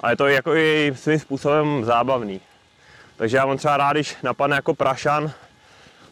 [0.00, 2.40] A je to jako i svým způsobem zábavný.
[3.16, 5.32] Takže já mám třeba rád, když napadne jako prašan,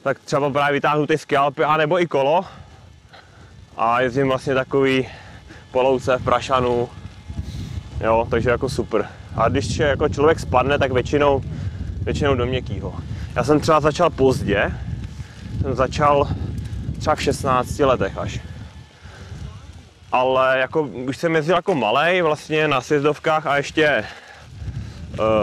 [0.03, 2.45] tak třeba právě vytáhnu ty skialpy, nebo i kolo.
[3.77, 5.09] A jezdím vlastně takový
[5.71, 6.91] polouce v prašanu.
[8.01, 9.09] Jo, takže jako super.
[9.37, 11.43] A když jako člověk spadne, tak většinou
[12.01, 12.95] většinou do měkkýho.
[13.37, 14.73] Já jsem třeba začal pozdě,
[15.63, 16.29] jsem začal
[16.99, 18.41] třeba v 16 letech až.
[20.13, 24.05] ale jako už jsem jezdil jako malej vlastně na sjezdovkách a ještě e,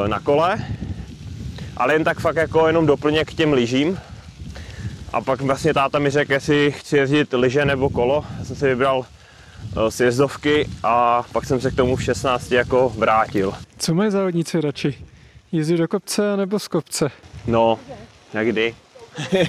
[0.07, 0.57] na kole,
[1.77, 3.99] ale jen tak fakt jako jenom doplněk k těm lyžím.
[5.13, 8.25] A pak vlastně táta mi řekl, jestli chci jezdit lyže nebo kolo.
[8.39, 9.05] Já jsem si vybral
[9.87, 13.53] e, sjezdovky a pak jsem se k tomu v 16 jako vrátil.
[13.77, 14.95] Co mají závodníci radši?
[15.51, 17.11] Jezdit do kopce nebo z kopce?
[17.47, 17.79] No,
[18.33, 18.75] jak kdy.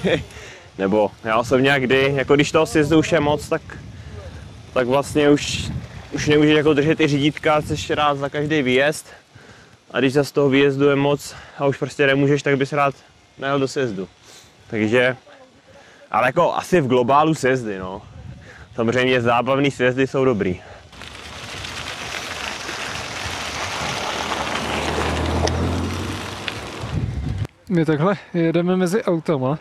[0.77, 3.61] nebo já osobně jak kdy, jako když toho sjezdu už je moc, tak,
[4.73, 5.71] tak vlastně už,
[6.11, 9.07] už nemůžeš jako držet ty řídítka, jsi rád za každý výjezd.
[9.91, 12.95] A když z toho výjezdu je moc a už prostě nemůžeš, tak bys rád
[13.37, 14.07] nejel do sjezdu.
[14.69, 15.17] Takže,
[16.11, 18.01] ale jako asi v globálu sjezdy, no.
[18.75, 20.61] Samozřejmě zábavný sjezdy jsou dobrý.
[27.71, 29.59] My takhle jedeme mezi autama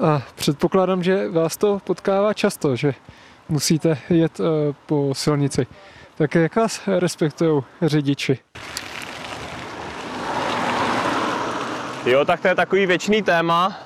[0.00, 2.94] a předpokládám, že vás to potkává často, že
[3.48, 4.46] musíte jet uh,
[4.86, 5.66] po silnici.
[6.14, 8.38] Tak jak vás respektují řidiči?
[12.06, 13.78] Jo, tak to je takový věčný téma,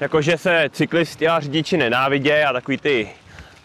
[0.00, 3.08] jakože se cyklisti a řidiči nenávidějí a takový ty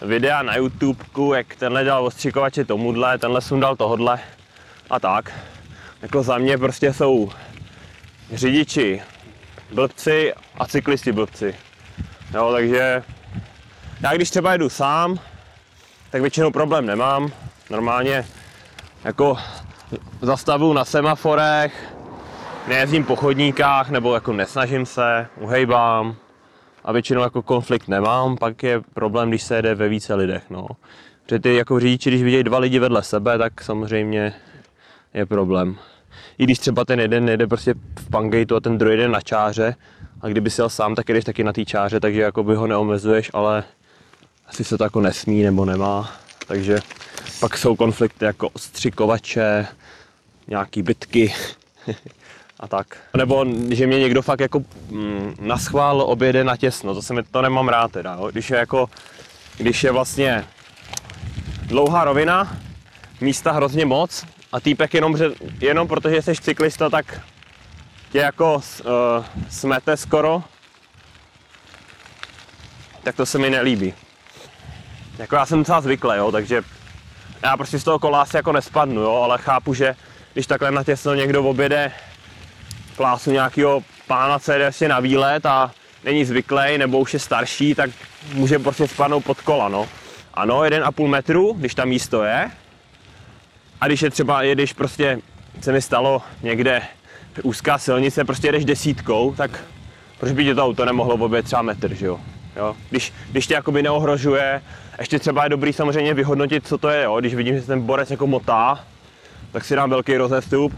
[0.02, 4.20] videa na YouTubeku, jak tenhle dal ostřikovače tomuhle, tenhle sundal tohodle
[4.90, 5.32] a tak.
[6.02, 7.32] Jako za mě prostě jsou
[8.34, 9.02] řidiči
[9.74, 11.56] blbci a cyklisti blbci.
[12.34, 13.04] Jo, takže
[14.02, 15.20] já když třeba jedu sám,
[16.12, 17.32] tak většinou problém nemám.
[17.70, 18.26] Normálně
[19.04, 19.38] jako
[20.22, 21.94] zastavu na semaforech,
[22.68, 26.16] nejezdím po chodníkách, nebo jako nesnažím se, uhejbám
[26.84, 30.68] a většinou jako konflikt nemám, pak je problém, když se jede ve více lidech, no.
[31.24, 34.34] Protože ty jako řidiči, když vidějí dva lidi vedle sebe, tak samozřejmě
[35.14, 35.78] je problém.
[36.38, 39.76] I když třeba ten jeden nejde prostě v pangateu a ten druhý jde na čáře,
[40.22, 42.68] a kdyby si jel sám, tak jdeš taky na té čáře, takže jako by ho
[42.68, 43.64] neomezuješ, ale
[44.48, 46.12] asi se to jako nesmí nebo nemá.
[46.48, 46.80] Takže
[47.40, 49.68] pak jsou konflikty jako ostřikovače,
[50.48, 51.34] nějaký bitky
[52.60, 52.98] a tak.
[53.18, 57.42] Nebo že mě někdo fakt jako mm, naschvál objede na těsno, to, se mi, to
[57.42, 58.14] nemám rád teda.
[58.14, 58.30] Jo.
[58.32, 58.90] Když je jako,
[59.58, 60.46] když je vlastně
[61.66, 62.58] dlouhá rovina,
[63.22, 65.16] místa hrozně moc a týpek jenom,
[65.62, 67.22] jenom protože jsi cyklista, tak
[68.12, 68.62] tě jako uh,
[69.50, 70.44] smete skoro,
[73.04, 73.94] tak to se mi nelíbí.
[75.18, 76.62] Jako já jsem docela zvyklý, jo, takže
[77.44, 79.96] já prostě z toho kola asi jako nespadnu, jo, ale chápu, že
[80.34, 81.92] když takhle natěsno někdo objede
[82.96, 85.72] plásu nějakého pána, co jde vlastně na výlet a
[86.04, 87.90] není zvyklý nebo už je starší, tak
[88.34, 89.88] může prostě spadnout pod kola, no.
[90.34, 92.52] Ano, 1,5 metru, když tam místo je.
[93.82, 95.20] A když je třeba, jedeš prostě,
[95.62, 96.82] se mi stalo někde
[97.44, 99.64] úzká silnice, prostě jedeš desítkou, tak
[100.20, 102.20] proč by tě to auto nemohlo objet třeba metr, že jo?
[102.56, 102.76] jo?
[102.90, 104.62] Když, když tě jakoby neohrožuje,
[105.00, 107.20] ještě třeba je dobrý samozřejmě vyhodnotit, co to je, jo?
[107.20, 108.80] Když vidím, že ten borec jako motá,
[109.52, 110.74] tak si dám velký rozestup.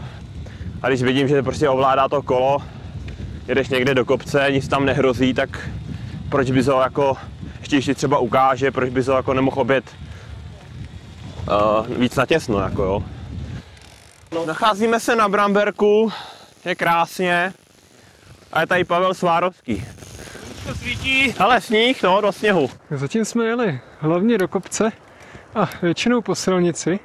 [0.82, 2.58] A když vidím, že prostě ovládá to kolo,
[3.48, 5.70] jedeš někde do kopce, nic tam nehrozí, tak
[6.28, 7.16] proč bys ho jako,
[7.60, 9.84] ještě když třeba ukáže, proč bys ho jako nemohl obět
[11.48, 13.02] uh, víc natěsno, jako jo.
[14.46, 16.12] Nacházíme se na Bramberku,
[16.64, 17.52] je krásně.
[18.52, 19.84] A je tady Pavel Svárovský.
[20.66, 21.34] To svítí.
[21.38, 22.70] Ale sníh, no, do sněhu.
[22.90, 24.92] Zatím jsme jeli hlavně do kopce
[25.54, 27.00] a většinou po silnici.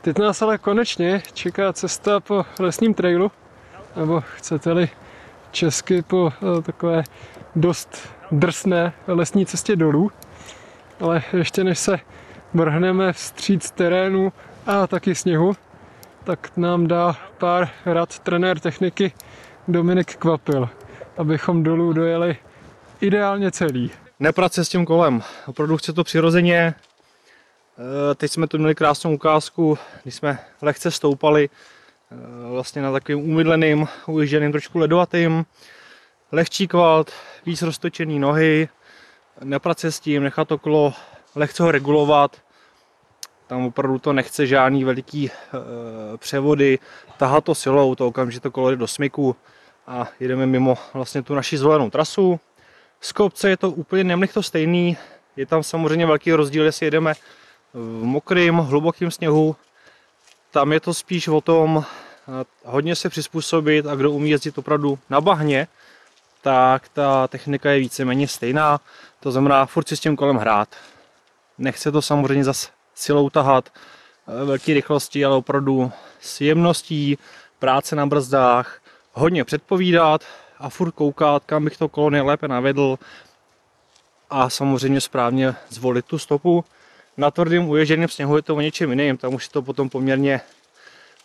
[0.00, 3.30] Teď nás ale konečně čeká cesta po lesním trailu,
[3.96, 4.88] nebo chcete-li
[5.50, 7.02] česky po eh, takové
[7.56, 10.10] dost drsné lesní cestě dolů.
[11.00, 11.98] Ale ještě než se
[12.54, 14.32] vrhneme vstříc terénu
[14.66, 15.56] a taky sněhu,
[16.24, 19.12] tak nám dá pár rad trenér techniky
[19.68, 20.68] Dominik Kvapil,
[21.16, 22.36] abychom dolů dojeli
[23.00, 23.90] ideálně celý.
[24.20, 26.74] Nepracuje s tím kolem, opravdu chce to přirozeně.
[27.78, 32.16] Eh, teď jsme tu měli krásnou ukázku, když jsme lehce stoupali eh,
[32.50, 35.46] vlastně na takovým umydleným, ujížděným, trošku ledovatým.
[36.32, 37.12] Lehčí kvalt,
[37.46, 38.68] víc roztočený nohy,
[39.44, 40.94] nepracuje s tím, nechat to kolo
[41.34, 42.36] lehce ho regulovat,
[43.46, 45.32] tam opravdu to nechce žádný veliký e,
[46.16, 46.78] převody,
[47.16, 49.36] tahat to silou, to okamžitě to kolo jde do smyku
[49.86, 52.40] a jedeme mimo vlastně tu naši zvolenou trasu.
[53.00, 54.96] Z kopce je to úplně nemlich to stejný,
[55.36, 57.14] je tam samozřejmě velký rozdíl, jestli jedeme
[57.74, 59.56] v mokrým, hlubokým sněhu,
[60.50, 61.84] tam je to spíš o tom
[62.64, 65.68] hodně se přizpůsobit a kdo umí jezdit opravdu na bahně,
[66.42, 68.80] tak ta technika je víceméně stejná,
[69.20, 70.68] to znamená furt si s tím kolem hrát.
[71.58, 77.18] Nechce to samozřejmě zase silou tahat, eh, velké rychlosti, ale opravdu s jemností,
[77.58, 78.80] práce na brzdách,
[79.12, 80.24] hodně předpovídat
[80.58, 82.98] a furt koukat, kam bych to kolo nejlépe navedl
[84.30, 86.64] a samozřejmě správně zvolit tu stopu.
[87.16, 90.40] Na tvrdém uježeném sněhu je to o něčem jiným, tam už je to potom poměrně,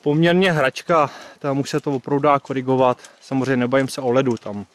[0.02, 2.98] poměrně hračka, tam už se to opravdu dá korigovat.
[3.22, 4.66] Samozřejmě nebavím se o ledu, tam,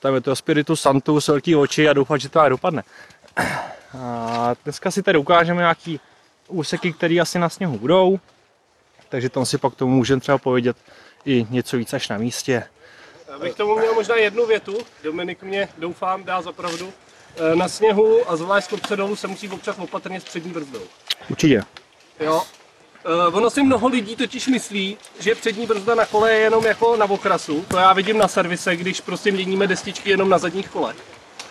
[0.00, 2.82] tam je to Spiritu Santus, velký oči a doufat, že to dopadne.
[3.98, 6.00] A dneska si tady ukážeme nějaký
[6.48, 8.20] úseky, které asi na sněhu budou,
[9.08, 10.76] takže tam si pak tomu můžeme třeba povědět
[11.24, 12.64] i něco víc až na místě.
[13.40, 14.78] Bych tomu měl možná jednu větu.
[15.04, 16.92] Dominik mě, doufám, dá za pravdu.
[17.52, 20.82] E, Na sněhu a zvlášť kopce dolů se musí občas opatrně s přední brzdou.
[21.30, 21.62] Určitě.
[22.20, 22.42] Jo.
[23.04, 26.96] E, ono si mnoho lidí totiž myslí, že přední brzda na kole je jenom jako
[26.96, 27.64] na okrasu.
[27.68, 30.96] To já vidím na servise, když prostě měníme destičky jenom na zadních kolech,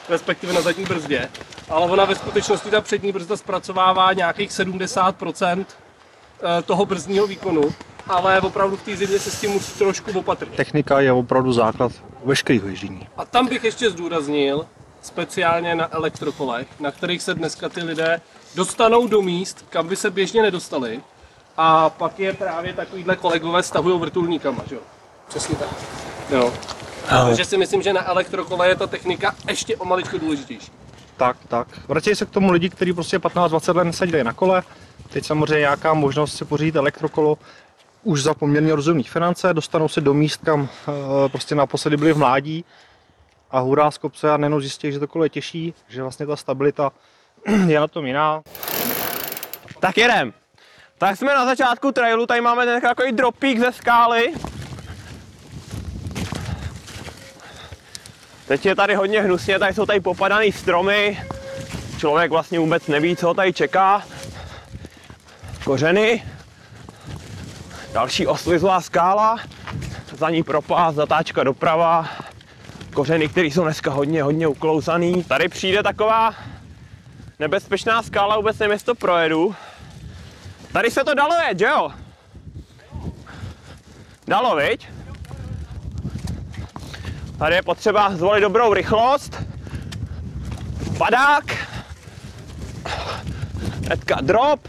[0.10, 1.30] respektive na zadní brzdě.
[1.72, 7.62] Ale ona ve skutečnosti ta přední brzda zpracovává nějakých 70% eh, toho brzdního výkonu.
[8.08, 10.56] Ale opravdu v té zimě se s tím musí trošku opatrně.
[10.56, 11.92] Technika je opravdu základ
[12.26, 13.08] veškerého ježdění.
[13.18, 14.66] A tam bych ještě zdůraznil,
[15.02, 18.22] speciálně na elektrokolech, na kterých se dneska ty lidé
[18.56, 21.02] dostanou do míst, kam by se běžně nedostali.
[21.58, 24.82] A pak je právě takovýhle kolegové stahují vrtulníkama, že jo?
[25.28, 25.70] Přesně tak.
[26.30, 26.54] Jo.
[27.10, 30.72] Takže si myslím, že na elektrokole je ta technika ještě o maličko důležitější.
[31.22, 31.68] Tak, tak.
[31.88, 34.64] Vratějí se k tomu lidi, kteří prostě 15-20 let neseděli na kole.
[35.10, 37.38] Teď samozřejmě nějaká možnost si pořídit elektrokolo
[38.04, 42.18] už za poměrně rozumných finance, dostanou se do míst, kam eh, prostě naposledy byli v
[42.18, 42.66] mládí
[43.52, 46.36] a hurá z kopce a nejenom zjistí, že to kolo je těžší, že vlastně ta
[46.36, 46.92] stabilita
[47.68, 48.42] je na tom jiná.
[49.80, 50.34] Tak jedem.
[50.98, 54.34] Tak jsme na začátku trailu, tady máme ten takový dropík ze skály.
[58.52, 61.20] Teď je tady hodně hnusně, tady jsou tady popadaný stromy.
[61.98, 64.04] Člověk vlastně vůbec neví, co ho tady čeká.
[65.64, 66.24] Kořeny.
[67.94, 69.40] Další oslizlá skála.
[70.18, 72.10] Za ní propás, zatáčka doprava.
[72.94, 75.24] Kořeny, které jsou dneska hodně, hodně uklouzaný.
[75.24, 76.36] Tady přijde taková
[77.40, 79.56] nebezpečná skála, vůbec nevím, jestli to projedu.
[80.74, 81.92] Tady se to dalo jet, že jo?
[84.28, 84.88] Dalo, viď?
[87.41, 89.43] Tady je potřeba zvolit dobrou rychlost.
[90.97, 91.43] Padák.
[93.86, 94.67] Hnedka drop.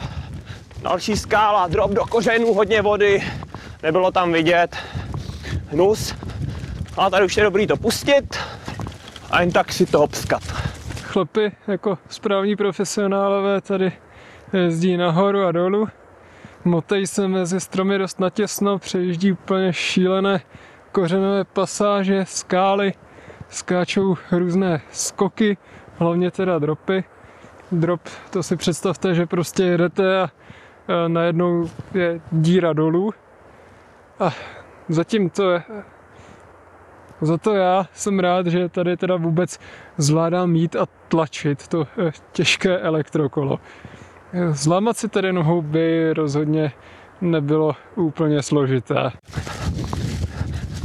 [0.83, 3.23] Další skála, drop do kořenů, hodně vody.
[3.83, 4.77] Nebylo tam vidět.
[5.67, 6.15] Hnus.
[6.97, 8.39] A tady už je dobrý to pustit.
[9.31, 10.43] A jen tak si to obskat.
[11.03, 13.93] Chlapi jako správní profesionálové tady
[14.53, 15.89] jezdí nahoru a dolů.
[16.65, 20.41] Motejí se mezi stromy dost natěsno, přejíždí úplně šílené
[20.93, 22.93] kořenové pasáže, skály,
[23.49, 25.57] skáčou různé skoky,
[25.97, 27.05] hlavně teda dropy.
[27.73, 28.01] Drop,
[28.31, 30.31] to si představte, že prostě jedete a,
[31.09, 33.15] najednou je díra dolů.
[34.21, 34.31] A
[34.89, 35.63] zatím to je,
[37.21, 39.61] za to já jsem rád, že tady teda vůbec
[39.97, 43.59] zvládám mít a tlačit to eh, těžké elektrokolo.
[44.51, 46.73] Zlámat si tady nohou by rozhodně
[47.21, 49.11] nebylo úplně složité.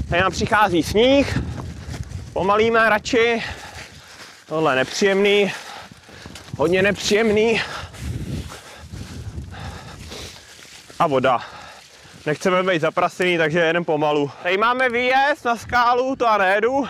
[0.10, 1.38] Tady nám přichází sníh,
[2.34, 3.44] pomalíme radši.
[4.46, 5.54] Tohle je nepříjemný,
[6.58, 7.62] hodně nepříjemný.
[11.00, 11.40] A voda.
[12.26, 14.32] Nechceme být zaprasený, takže jedem pomalu.
[14.44, 16.88] Tady máme výjezd na skálu, to já nejedu.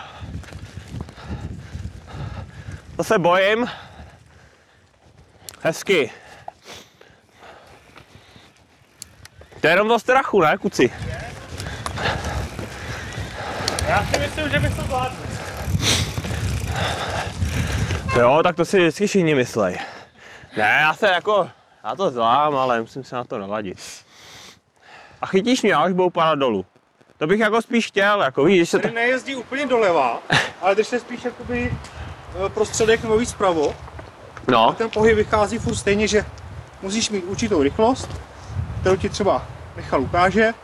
[2.96, 3.70] To se bojím.
[5.62, 6.10] Hezky.
[9.60, 10.92] To je jenom do strachu, ne, kuci?
[13.88, 15.16] Já si myslím, že bych to zvládl.
[18.18, 19.78] Jo, tak to si vždycky všichni myslej.
[20.56, 21.50] Ne, já se jako,
[21.84, 23.78] já to zvládám, ale musím se na to naladit.
[25.20, 26.66] A chytíš mě, až budou padat dolů.
[27.18, 28.82] To bych jako spíš chtěl, jako víš, se to...
[28.82, 30.22] Tady nejezdí úplně doleva,
[30.60, 33.74] ale když se spíš jakoby eh, prostředek nebo víc vpravo,
[34.48, 36.24] No, a ten pohyb vychází furt stejně, že
[36.82, 38.08] musíš mít určitou rychlost,
[38.80, 39.46] kterou ti třeba
[39.76, 40.54] Michal ukáže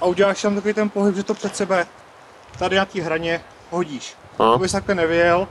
[0.00, 1.86] a uděláš tam takový ten pohyb, že to před sebe
[2.58, 3.40] tady na té hraně
[3.70, 4.16] hodíš.
[4.38, 4.54] No.
[4.54, 5.48] Aby se takhle nevyjel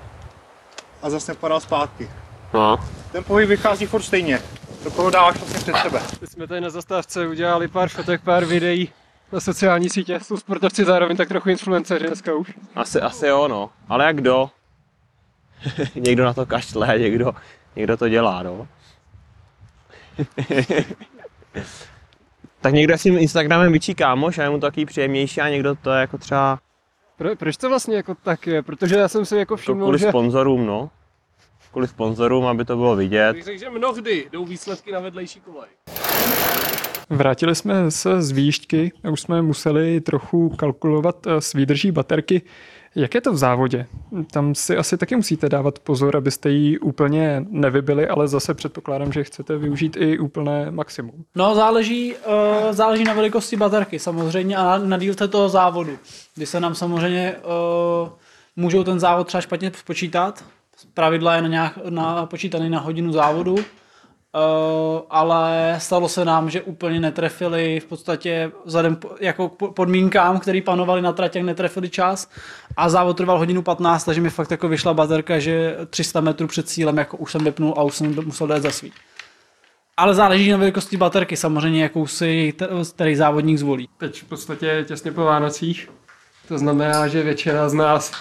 [1.02, 2.10] a zase nepadal zpátky.
[2.54, 2.78] no.
[3.12, 4.42] Ten pohyb vychází furt stejně.
[4.84, 6.02] Do toho dáváš vlastně před sebe.
[6.22, 8.90] My jsme tady na zastávce udělali pár fotek, pár videí
[9.32, 10.20] na sociální sítě.
[10.20, 12.54] Jsou sportovci zároveň tak trochu influenceři dneska už.
[12.76, 13.70] Asi, asi jo, no.
[13.90, 14.50] Ale jak kdo?
[15.96, 17.34] někdo na to kašle, někdo,
[17.76, 18.68] někdo to dělá, no.
[22.62, 25.50] tak někdo je s tím Instagramem větší kámoš a je mu to takový příjemnější a
[25.50, 26.60] někdo to je jako třeba
[27.18, 28.64] Pro, proč to vlastně jako tak je?
[28.64, 30.10] Protože já jsem si jako to všiml, kvůli že...
[30.10, 30.90] sponzorům, no.
[31.72, 33.34] Kvůli sponzorům, aby to bylo vidět.
[33.34, 35.70] Bych řekl, že mnohdy jdou výsledky na vedlejší kolej.
[37.10, 42.42] Vrátili jsme se z výšťky a už jsme museli trochu kalkulovat s výdrží baterky.
[42.96, 43.86] Jak je to v závodě?
[44.32, 49.24] Tam si asi taky musíte dávat pozor, abyste ji úplně nevybili, ale zase předpokládám, že
[49.24, 51.24] chcete využít i úplné maximum.
[51.36, 55.98] No, záleží, uh, záleží na velikosti baterky samozřejmě a na, na dílce toho závodu.
[56.36, 57.36] Kdy se nám samozřejmě
[58.04, 58.10] uh,
[58.56, 60.44] můžou ten závod třeba špatně spočítat.
[60.94, 63.56] Pravidla je na nějak, na, počítaný na hodinu závodu,
[64.36, 71.02] Uh, ale stalo se nám, že úplně netrefili v podstatě vzhledem jako podmínkám, které panovaly
[71.02, 72.30] na tratě, netrefili čas
[72.78, 76.70] a závod trval hodinu 15, takže mi fakt jako vyšla baterka, že 300 metrů před
[76.70, 78.94] cílem jako už jsem vypnul a už jsem musel dát za svý.
[79.98, 82.54] Ale záleží na velikosti baterky samozřejmě, jakou si
[82.94, 83.90] který závodník zvolí.
[83.98, 85.90] Teď v podstatě těsně po Vánocích.
[86.48, 88.12] To znamená, že většina z nás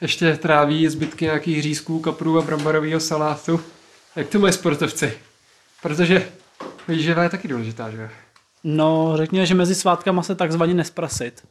[0.00, 3.60] ještě tráví zbytky nějakých řízků, kaprů a bramborového salátu.
[4.16, 5.27] Jak to mají sportovci?
[5.82, 6.28] Protože
[6.88, 8.10] výživa je taky důležitá, že
[8.64, 11.46] No, řekněme, že mezi svátkama se takzvaně nesprasit.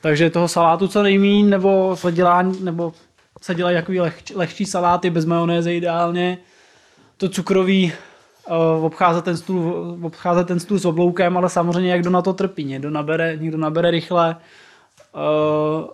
[0.00, 2.92] Takže toho salátu co nejmín, nebo se dělá, nebo
[3.42, 6.38] se dělají takový leh, lehčí saláty bez majonézy ideálně.
[7.16, 7.92] To cukrový
[8.48, 12.32] uh, obcházet ten, stůl, obcházet ten stůl s obloukem, ale samozřejmě jak kdo na to
[12.32, 12.64] trpí.
[12.64, 14.36] Někdo nabere, někdo nabere rychle.
[15.14, 15.88] Uh,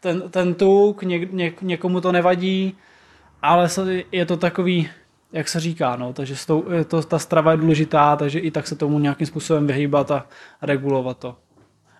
[0.00, 2.76] ten, ten tuk, něk, něk, někomu to nevadí,
[3.42, 3.68] ale
[4.12, 4.88] je to takový
[5.32, 8.76] jak se říká, no, takže to, to, ta strava je důležitá, takže i tak se
[8.76, 10.26] tomu nějakým způsobem vyhýbat a
[10.62, 11.36] regulovat to.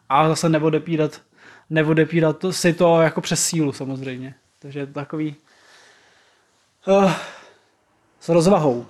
[0.09, 1.20] A zase neodepírat,
[1.70, 4.35] neodepírat to, si to jako přes sílu samozřejmě.
[4.59, 5.37] Takže takový
[6.87, 7.12] uh,
[8.20, 8.87] s rozvahou.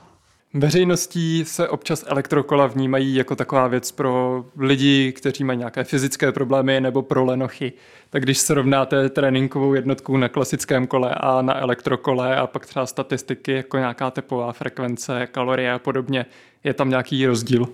[0.59, 6.81] Veřejností se občas elektrokola vnímají jako taková věc pro lidi, kteří mají nějaké fyzické problémy
[6.81, 7.73] nebo pro lenochy.
[8.11, 13.53] Tak když srovnáte tréninkovou jednotku na klasickém kole a na elektrokole a pak třeba statistiky
[13.53, 16.27] jako nějaká tepová frekvence, kalorie a podobně,
[16.65, 17.69] je tam nějaký rozdíl?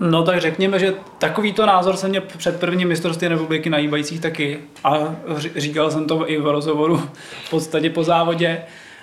[0.00, 4.60] No tak řekněme, že takovýto názor jsem měl před prvním mistrovství republiky na jíbajících taky
[4.84, 5.16] a
[5.56, 6.96] říkal jsem to i v rozhovoru
[7.44, 8.62] v podstatě po závodě,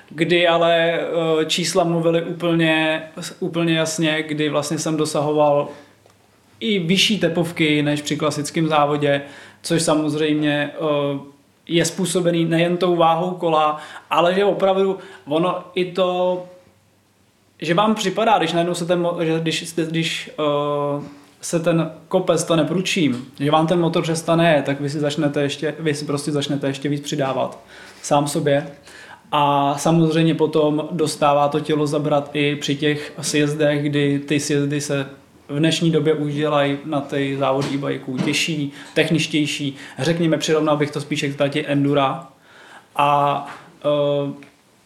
[0.10, 3.04] kdy ale eh, čísla mluvily úplně,
[3.40, 5.68] úplně jasně, kdy vlastně jsem dosahoval
[6.60, 9.22] i vyšší tepovky než při klasickém závodě,
[9.62, 11.20] což samozřejmě eh,
[11.68, 13.78] je způsobený nejen tou váhou kola,
[14.10, 16.44] ale že opravdu ono i to,
[17.60, 21.04] že vám připadá, když najednou se ten, že když, když uh,
[21.42, 25.76] se ten kopec stane průčím, že vám ten motor přestane, tak vy si začnete ještě,
[25.80, 27.60] vy si prostě začnete ještě víc přidávat
[28.02, 28.68] sám sobě.
[29.38, 35.08] A samozřejmě potom dostává to tělo zabrat i při těch sjezdech, kdy ty sjezdy se
[35.48, 39.76] v dnešní době už dělají na ty závody e-bikeů těžší, techničtější.
[40.00, 42.28] Řekněme, přirovnal bych to spíše k tati Endura.
[42.96, 43.48] A
[44.26, 44.32] uh,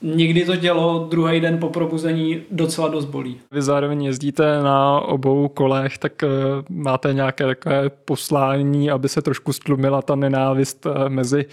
[0.02, 3.40] Někdy to tělo druhý den po probuzení docela dost bolí.
[3.52, 6.30] Vy zároveň jezdíte na obou kolech, tak uh,
[6.70, 11.46] máte nějaké takové poslání, aby se trošku stlumila ta nenávist uh, mezi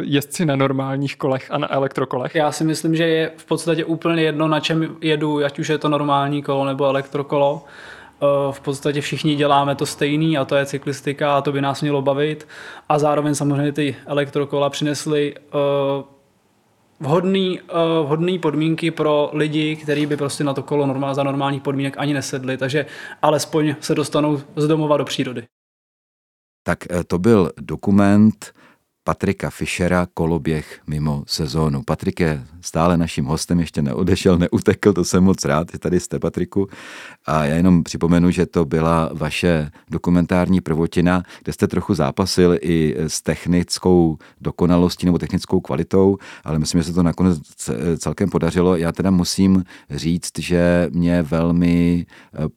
[0.00, 2.34] jezdci na normálních kolech a na elektrokolech?
[2.34, 5.78] Já si myslím, že je v podstatě úplně jedno, na čem jedu, ať už je
[5.78, 7.64] to normální kolo nebo elektrokolo.
[8.50, 12.02] V podstatě všichni děláme to stejný a to je cyklistika a to by nás mělo
[12.02, 12.48] bavit.
[12.88, 15.34] A zároveň samozřejmě ty elektrokola přinesly
[17.00, 21.62] vhodný, uh, vhodný podmínky pro lidi, kteří by prostě na to kolo normál, za normálních
[21.62, 22.86] podmínek ani nesedli, takže
[23.22, 25.44] alespoň se dostanou z domova do přírody.
[26.62, 28.52] Tak eh, to byl dokument
[29.08, 31.82] Patrika Fischera Koloběh mimo sezónu.
[31.82, 36.18] Patrik je stále naším hostem, ještě neodešel, neutekl, to jsem moc rád, že tady jste
[36.18, 36.68] Patriku.
[37.26, 42.94] A já jenom připomenu, že to byla vaše dokumentární prvotina, kde jste trochu zápasil i
[42.98, 47.38] s technickou dokonalostí nebo technickou kvalitou, ale myslím, že se to nakonec
[47.98, 48.76] celkem podařilo.
[48.76, 52.48] Já teda musím říct, že mě velmi eh,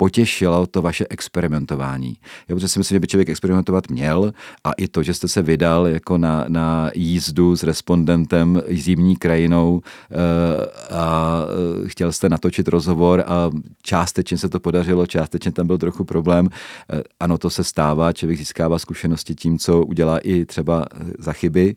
[0.00, 2.16] potěšilo to vaše experimentování.
[2.48, 4.32] Já si myslím, že by člověk experimentovat měl
[4.64, 9.80] a i to, že jste se vydal jako na, na jízdu s respondentem zimní krajinou
[9.84, 11.42] eh, a
[11.84, 13.50] eh, chtěl jste natočit rozhovor a
[13.82, 16.48] částečně se to podařilo, částečně tam byl trochu problém.
[16.48, 20.86] Eh, ano, to se stává, člověk získává zkušenosti tím, co udělá i třeba
[21.18, 21.74] za chyby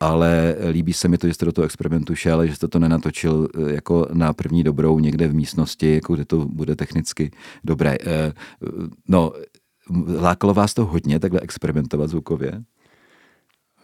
[0.00, 3.48] ale líbí se mi to, že jste do toho experimentu šel, že jste to nenatočil
[3.54, 7.30] eh, jako na první dobrou někde v místnosti, jako kde to bude technicky
[7.64, 7.96] dobré.
[8.00, 8.32] Eh,
[9.08, 9.32] no,
[10.20, 12.52] lákalo vás to hodně takhle experimentovat zvukově?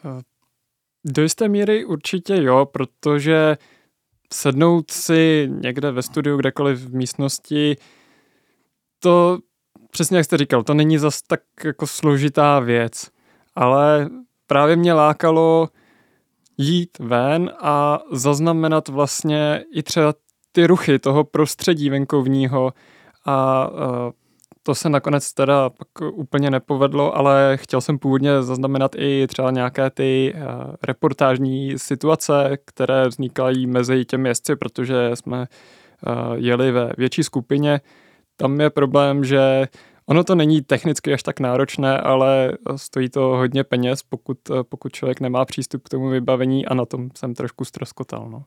[0.05, 0.23] Eh,
[1.05, 3.57] do jisté míry určitě jo, protože
[4.33, 7.77] sednout si někde ve studiu, kdekoliv v místnosti,
[8.99, 9.39] to
[9.91, 13.11] přesně jak jste říkal, to není zas tak jako složitá věc,
[13.55, 14.11] ale
[14.47, 15.69] právě mě lákalo
[16.59, 20.15] jít ven a zaznamenat vlastně i třeba
[20.53, 22.73] ty ruchy toho prostředí venkovního
[23.27, 23.71] a
[24.63, 29.91] to se nakonec teda pak úplně nepovedlo, ale chtěl jsem původně zaznamenat i třeba nějaké
[29.91, 30.35] ty
[30.83, 35.47] reportážní situace, které vznikají mezi těmi jezdci, protože jsme
[36.35, 37.81] jeli ve větší skupině.
[38.37, 39.69] Tam je problém, že
[40.07, 45.21] Ono to není technicky až tak náročné, ale stojí to hodně peněz, pokud, pokud člověk
[45.21, 48.31] nemá přístup k tomu vybavení a na tom jsem trošku stroskotal.
[48.31, 48.45] No.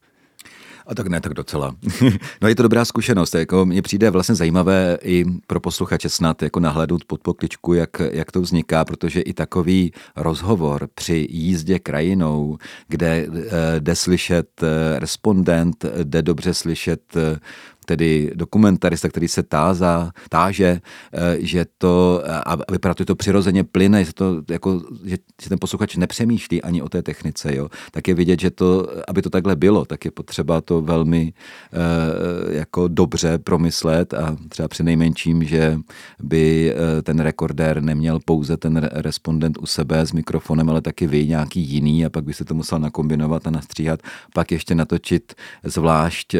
[0.87, 1.75] A tak ne, tak docela.
[2.41, 3.35] no je to dobrá zkušenost.
[3.35, 8.31] Jako mně přijde vlastně zajímavé i pro posluchače snad jako nahlédnout pod pokličku, jak, jak
[8.31, 15.85] to vzniká, protože i takový rozhovor při jízdě krajinou, kde eh, jde slyšet eh, respondent,
[16.03, 17.39] jde dobře slyšet eh,
[17.85, 20.81] tedy dokumentarista, který se tázá, táže,
[21.13, 25.57] eh, že to, a vypadá to, to přirozeně plyne, že, to, jako, že, že ten
[25.61, 29.55] posluchač nepřemýšlí ani o té technice, jo, tak je vidět, že to, aby to takhle
[29.55, 35.79] bylo, tak je potřeba to velmi eh, jako dobře promyslet a třeba při nejmenším, že
[36.19, 41.27] by eh, ten rekordér neměl pouze ten respondent u sebe s mikrofonem, ale taky vy
[41.27, 43.99] nějaký jiný a pak by se to musel nakombinovat a nastříhat,
[44.33, 45.33] pak ještě natočit
[45.63, 46.35] zvlášť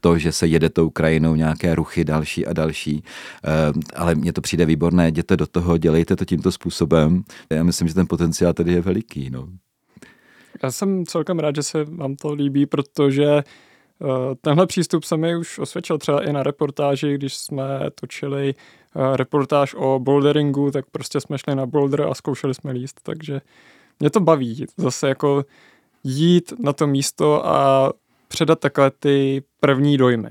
[0.00, 3.02] to, že se se jede tou krajinou nějaké ruchy další a další.
[3.44, 7.24] Eh, ale mně to přijde výborné, jděte do toho, dělejte to tímto způsobem.
[7.50, 9.30] Já myslím, že ten potenciál tady je veliký.
[9.30, 9.48] No.
[10.62, 13.44] Já jsem celkem rád, že se vám to líbí, protože eh,
[14.40, 17.64] tenhle přístup se mi už osvědčil třeba i na reportáži, když jsme
[18.00, 23.00] točili eh, reportáž o boulderingu, tak prostě jsme šli na boulder a zkoušeli jsme líst,
[23.02, 23.40] takže
[24.00, 25.44] mě to baví zase jako
[26.04, 27.92] jít na to místo a
[28.28, 30.28] předat takové ty první dojmy.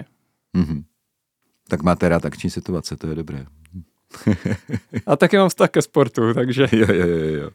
[0.57, 0.83] Mm-hmm.
[1.67, 3.45] Tak máte rád akční situace, to je dobré.
[5.05, 6.67] A taky mám vztah ke sportu, takže...
[6.75, 7.49] Jo, jo, jo, jo.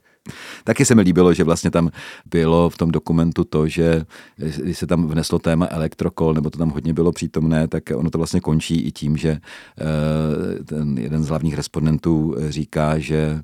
[0.64, 1.90] Taky se mi líbilo, že vlastně tam
[2.26, 4.04] bylo v tom dokumentu to, že
[4.36, 8.18] když se tam vneslo téma elektrokol, nebo to tam hodně bylo přítomné, tak ono to
[8.18, 13.42] vlastně končí i tím, že eh, ten jeden z hlavních respondentů říká, že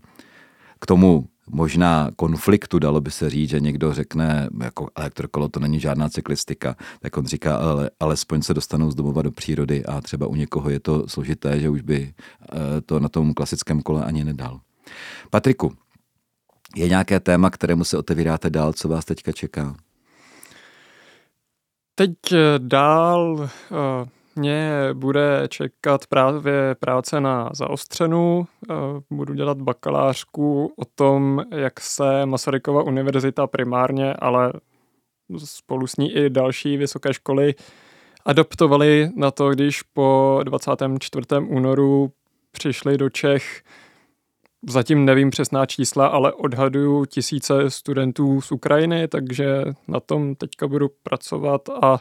[0.80, 5.80] k tomu možná konfliktu, dalo by se říct, že někdo řekne, jako elektrokolo to není
[5.80, 10.26] žádná cyklistika, tak on říká, ale alespoň se dostanou z domova do přírody a třeba
[10.26, 12.14] u někoho je to složité, že už by
[12.52, 14.60] eh, to na tom klasickém kole ani nedal.
[15.30, 15.72] Patriku,
[16.76, 19.76] je nějaké téma, kterému se otevíráte dál, co vás teďka čeká?
[21.94, 28.46] Teď eh, dál uh mě bude čekat právě práce na zaostřenu.
[28.70, 28.74] Eh,
[29.10, 34.52] budu dělat bakalářku o tom, jak se Masarykova univerzita primárně, ale
[35.44, 37.54] spolu s ní i další vysoké školy
[38.24, 41.26] adaptovali na to, když po 24.
[41.48, 42.12] únoru
[42.52, 43.62] přišli do Čech
[44.68, 50.88] Zatím nevím přesná čísla, ale odhaduju tisíce studentů z Ukrajiny, takže na tom teďka budu
[51.02, 51.98] pracovat a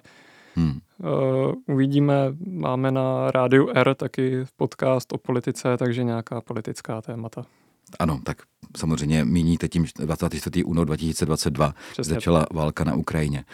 [0.56, 0.80] Hmm.
[1.00, 2.16] Uh, uvidíme,
[2.48, 7.46] máme na rádiu R taky podcast o politice, takže nějaká politická témata.
[8.00, 8.38] Ano, tak
[8.78, 10.64] samozřejmě míníte tím 24.
[10.64, 13.46] únor 2022 Přesně začala válka na Ukrajině.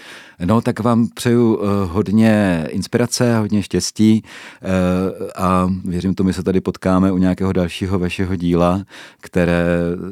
[0.45, 6.61] No tak vám přeju uh, hodně inspirace, hodně štěstí uh, a věřím tomu, se tady
[6.61, 8.83] potkáme u nějakého dalšího vašeho díla,
[9.21, 9.65] které
[9.95, 10.03] uh,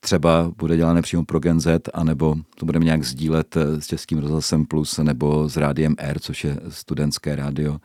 [0.00, 4.64] třeba bude dělané přímo pro Gen Z, anebo to budeme nějak sdílet s Českým rozhlasem
[4.64, 7.78] Plus nebo s Rádiem R, což je studentské rádio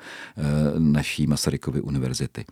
[0.77, 2.45] naší Masarykovy univerzity.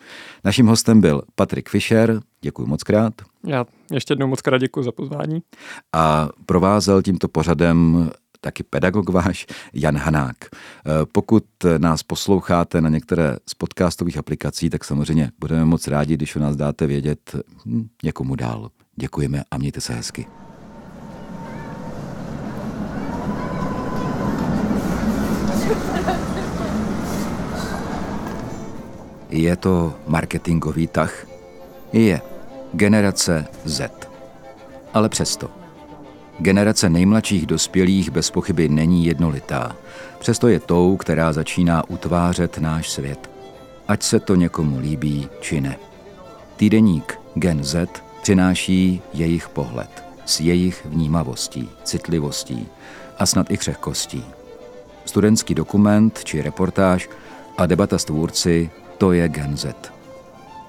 [0.43, 3.13] Naším hostem byl Patrik Fischer, děkuji moc krát.
[3.47, 5.41] Já ještě jednou moc krát děkuji za pozvání.
[5.93, 8.09] A provázel tímto pořadem
[8.41, 10.37] taky pedagog váš Jan Hanák.
[10.45, 10.49] E,
[11.11, 11.43] pokud
[11.77, 16.55] nás posloucháte na některé z podcastových aplikací, tak samozřejmě budeme moc rádi, když o nás
[16.55, 17.35] dáte vědět
[17.65, 18.69] hm, někomu dál.
[18.95, 20.27] Děkujeme a mějte se hezky.
[29.29, 31.27] Je to marketingový tah?
[31.93, 32.21] Je
[32.75, 34.09] generace Z.
[34.93, 35.49] Ale přesto.
[36.39, 39.75] Generace nejmladších dospělých bez pochyby není jednolitá.
[40.19, 43.29] Přesto je tou, která začíná utvářet náš svět.
[43.87, 45.77] Ať se to někomu líbí, či ne.
[46.55, 47.89] Týdeník Gen Z
[48.21, 52.67] přináší jejich pohled s jejich vnímavostí, citlivostí
[53.17, 54.25] a snad i křehkostí.
[55.05, 57.09] Studentský dokument či reportáž
[57.57, 59.94] a debata s tvůrci to je Gen Z.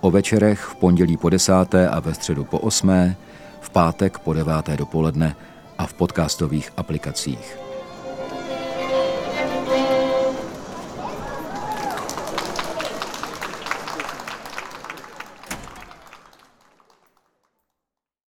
[0.01, 3.17] O večerech v pondělí po desáté a ve středu po osmé,
[3.61, 5.37] v pátek po deváté dopoledne
[5.79, 7.66] a v podcastových aplikacích.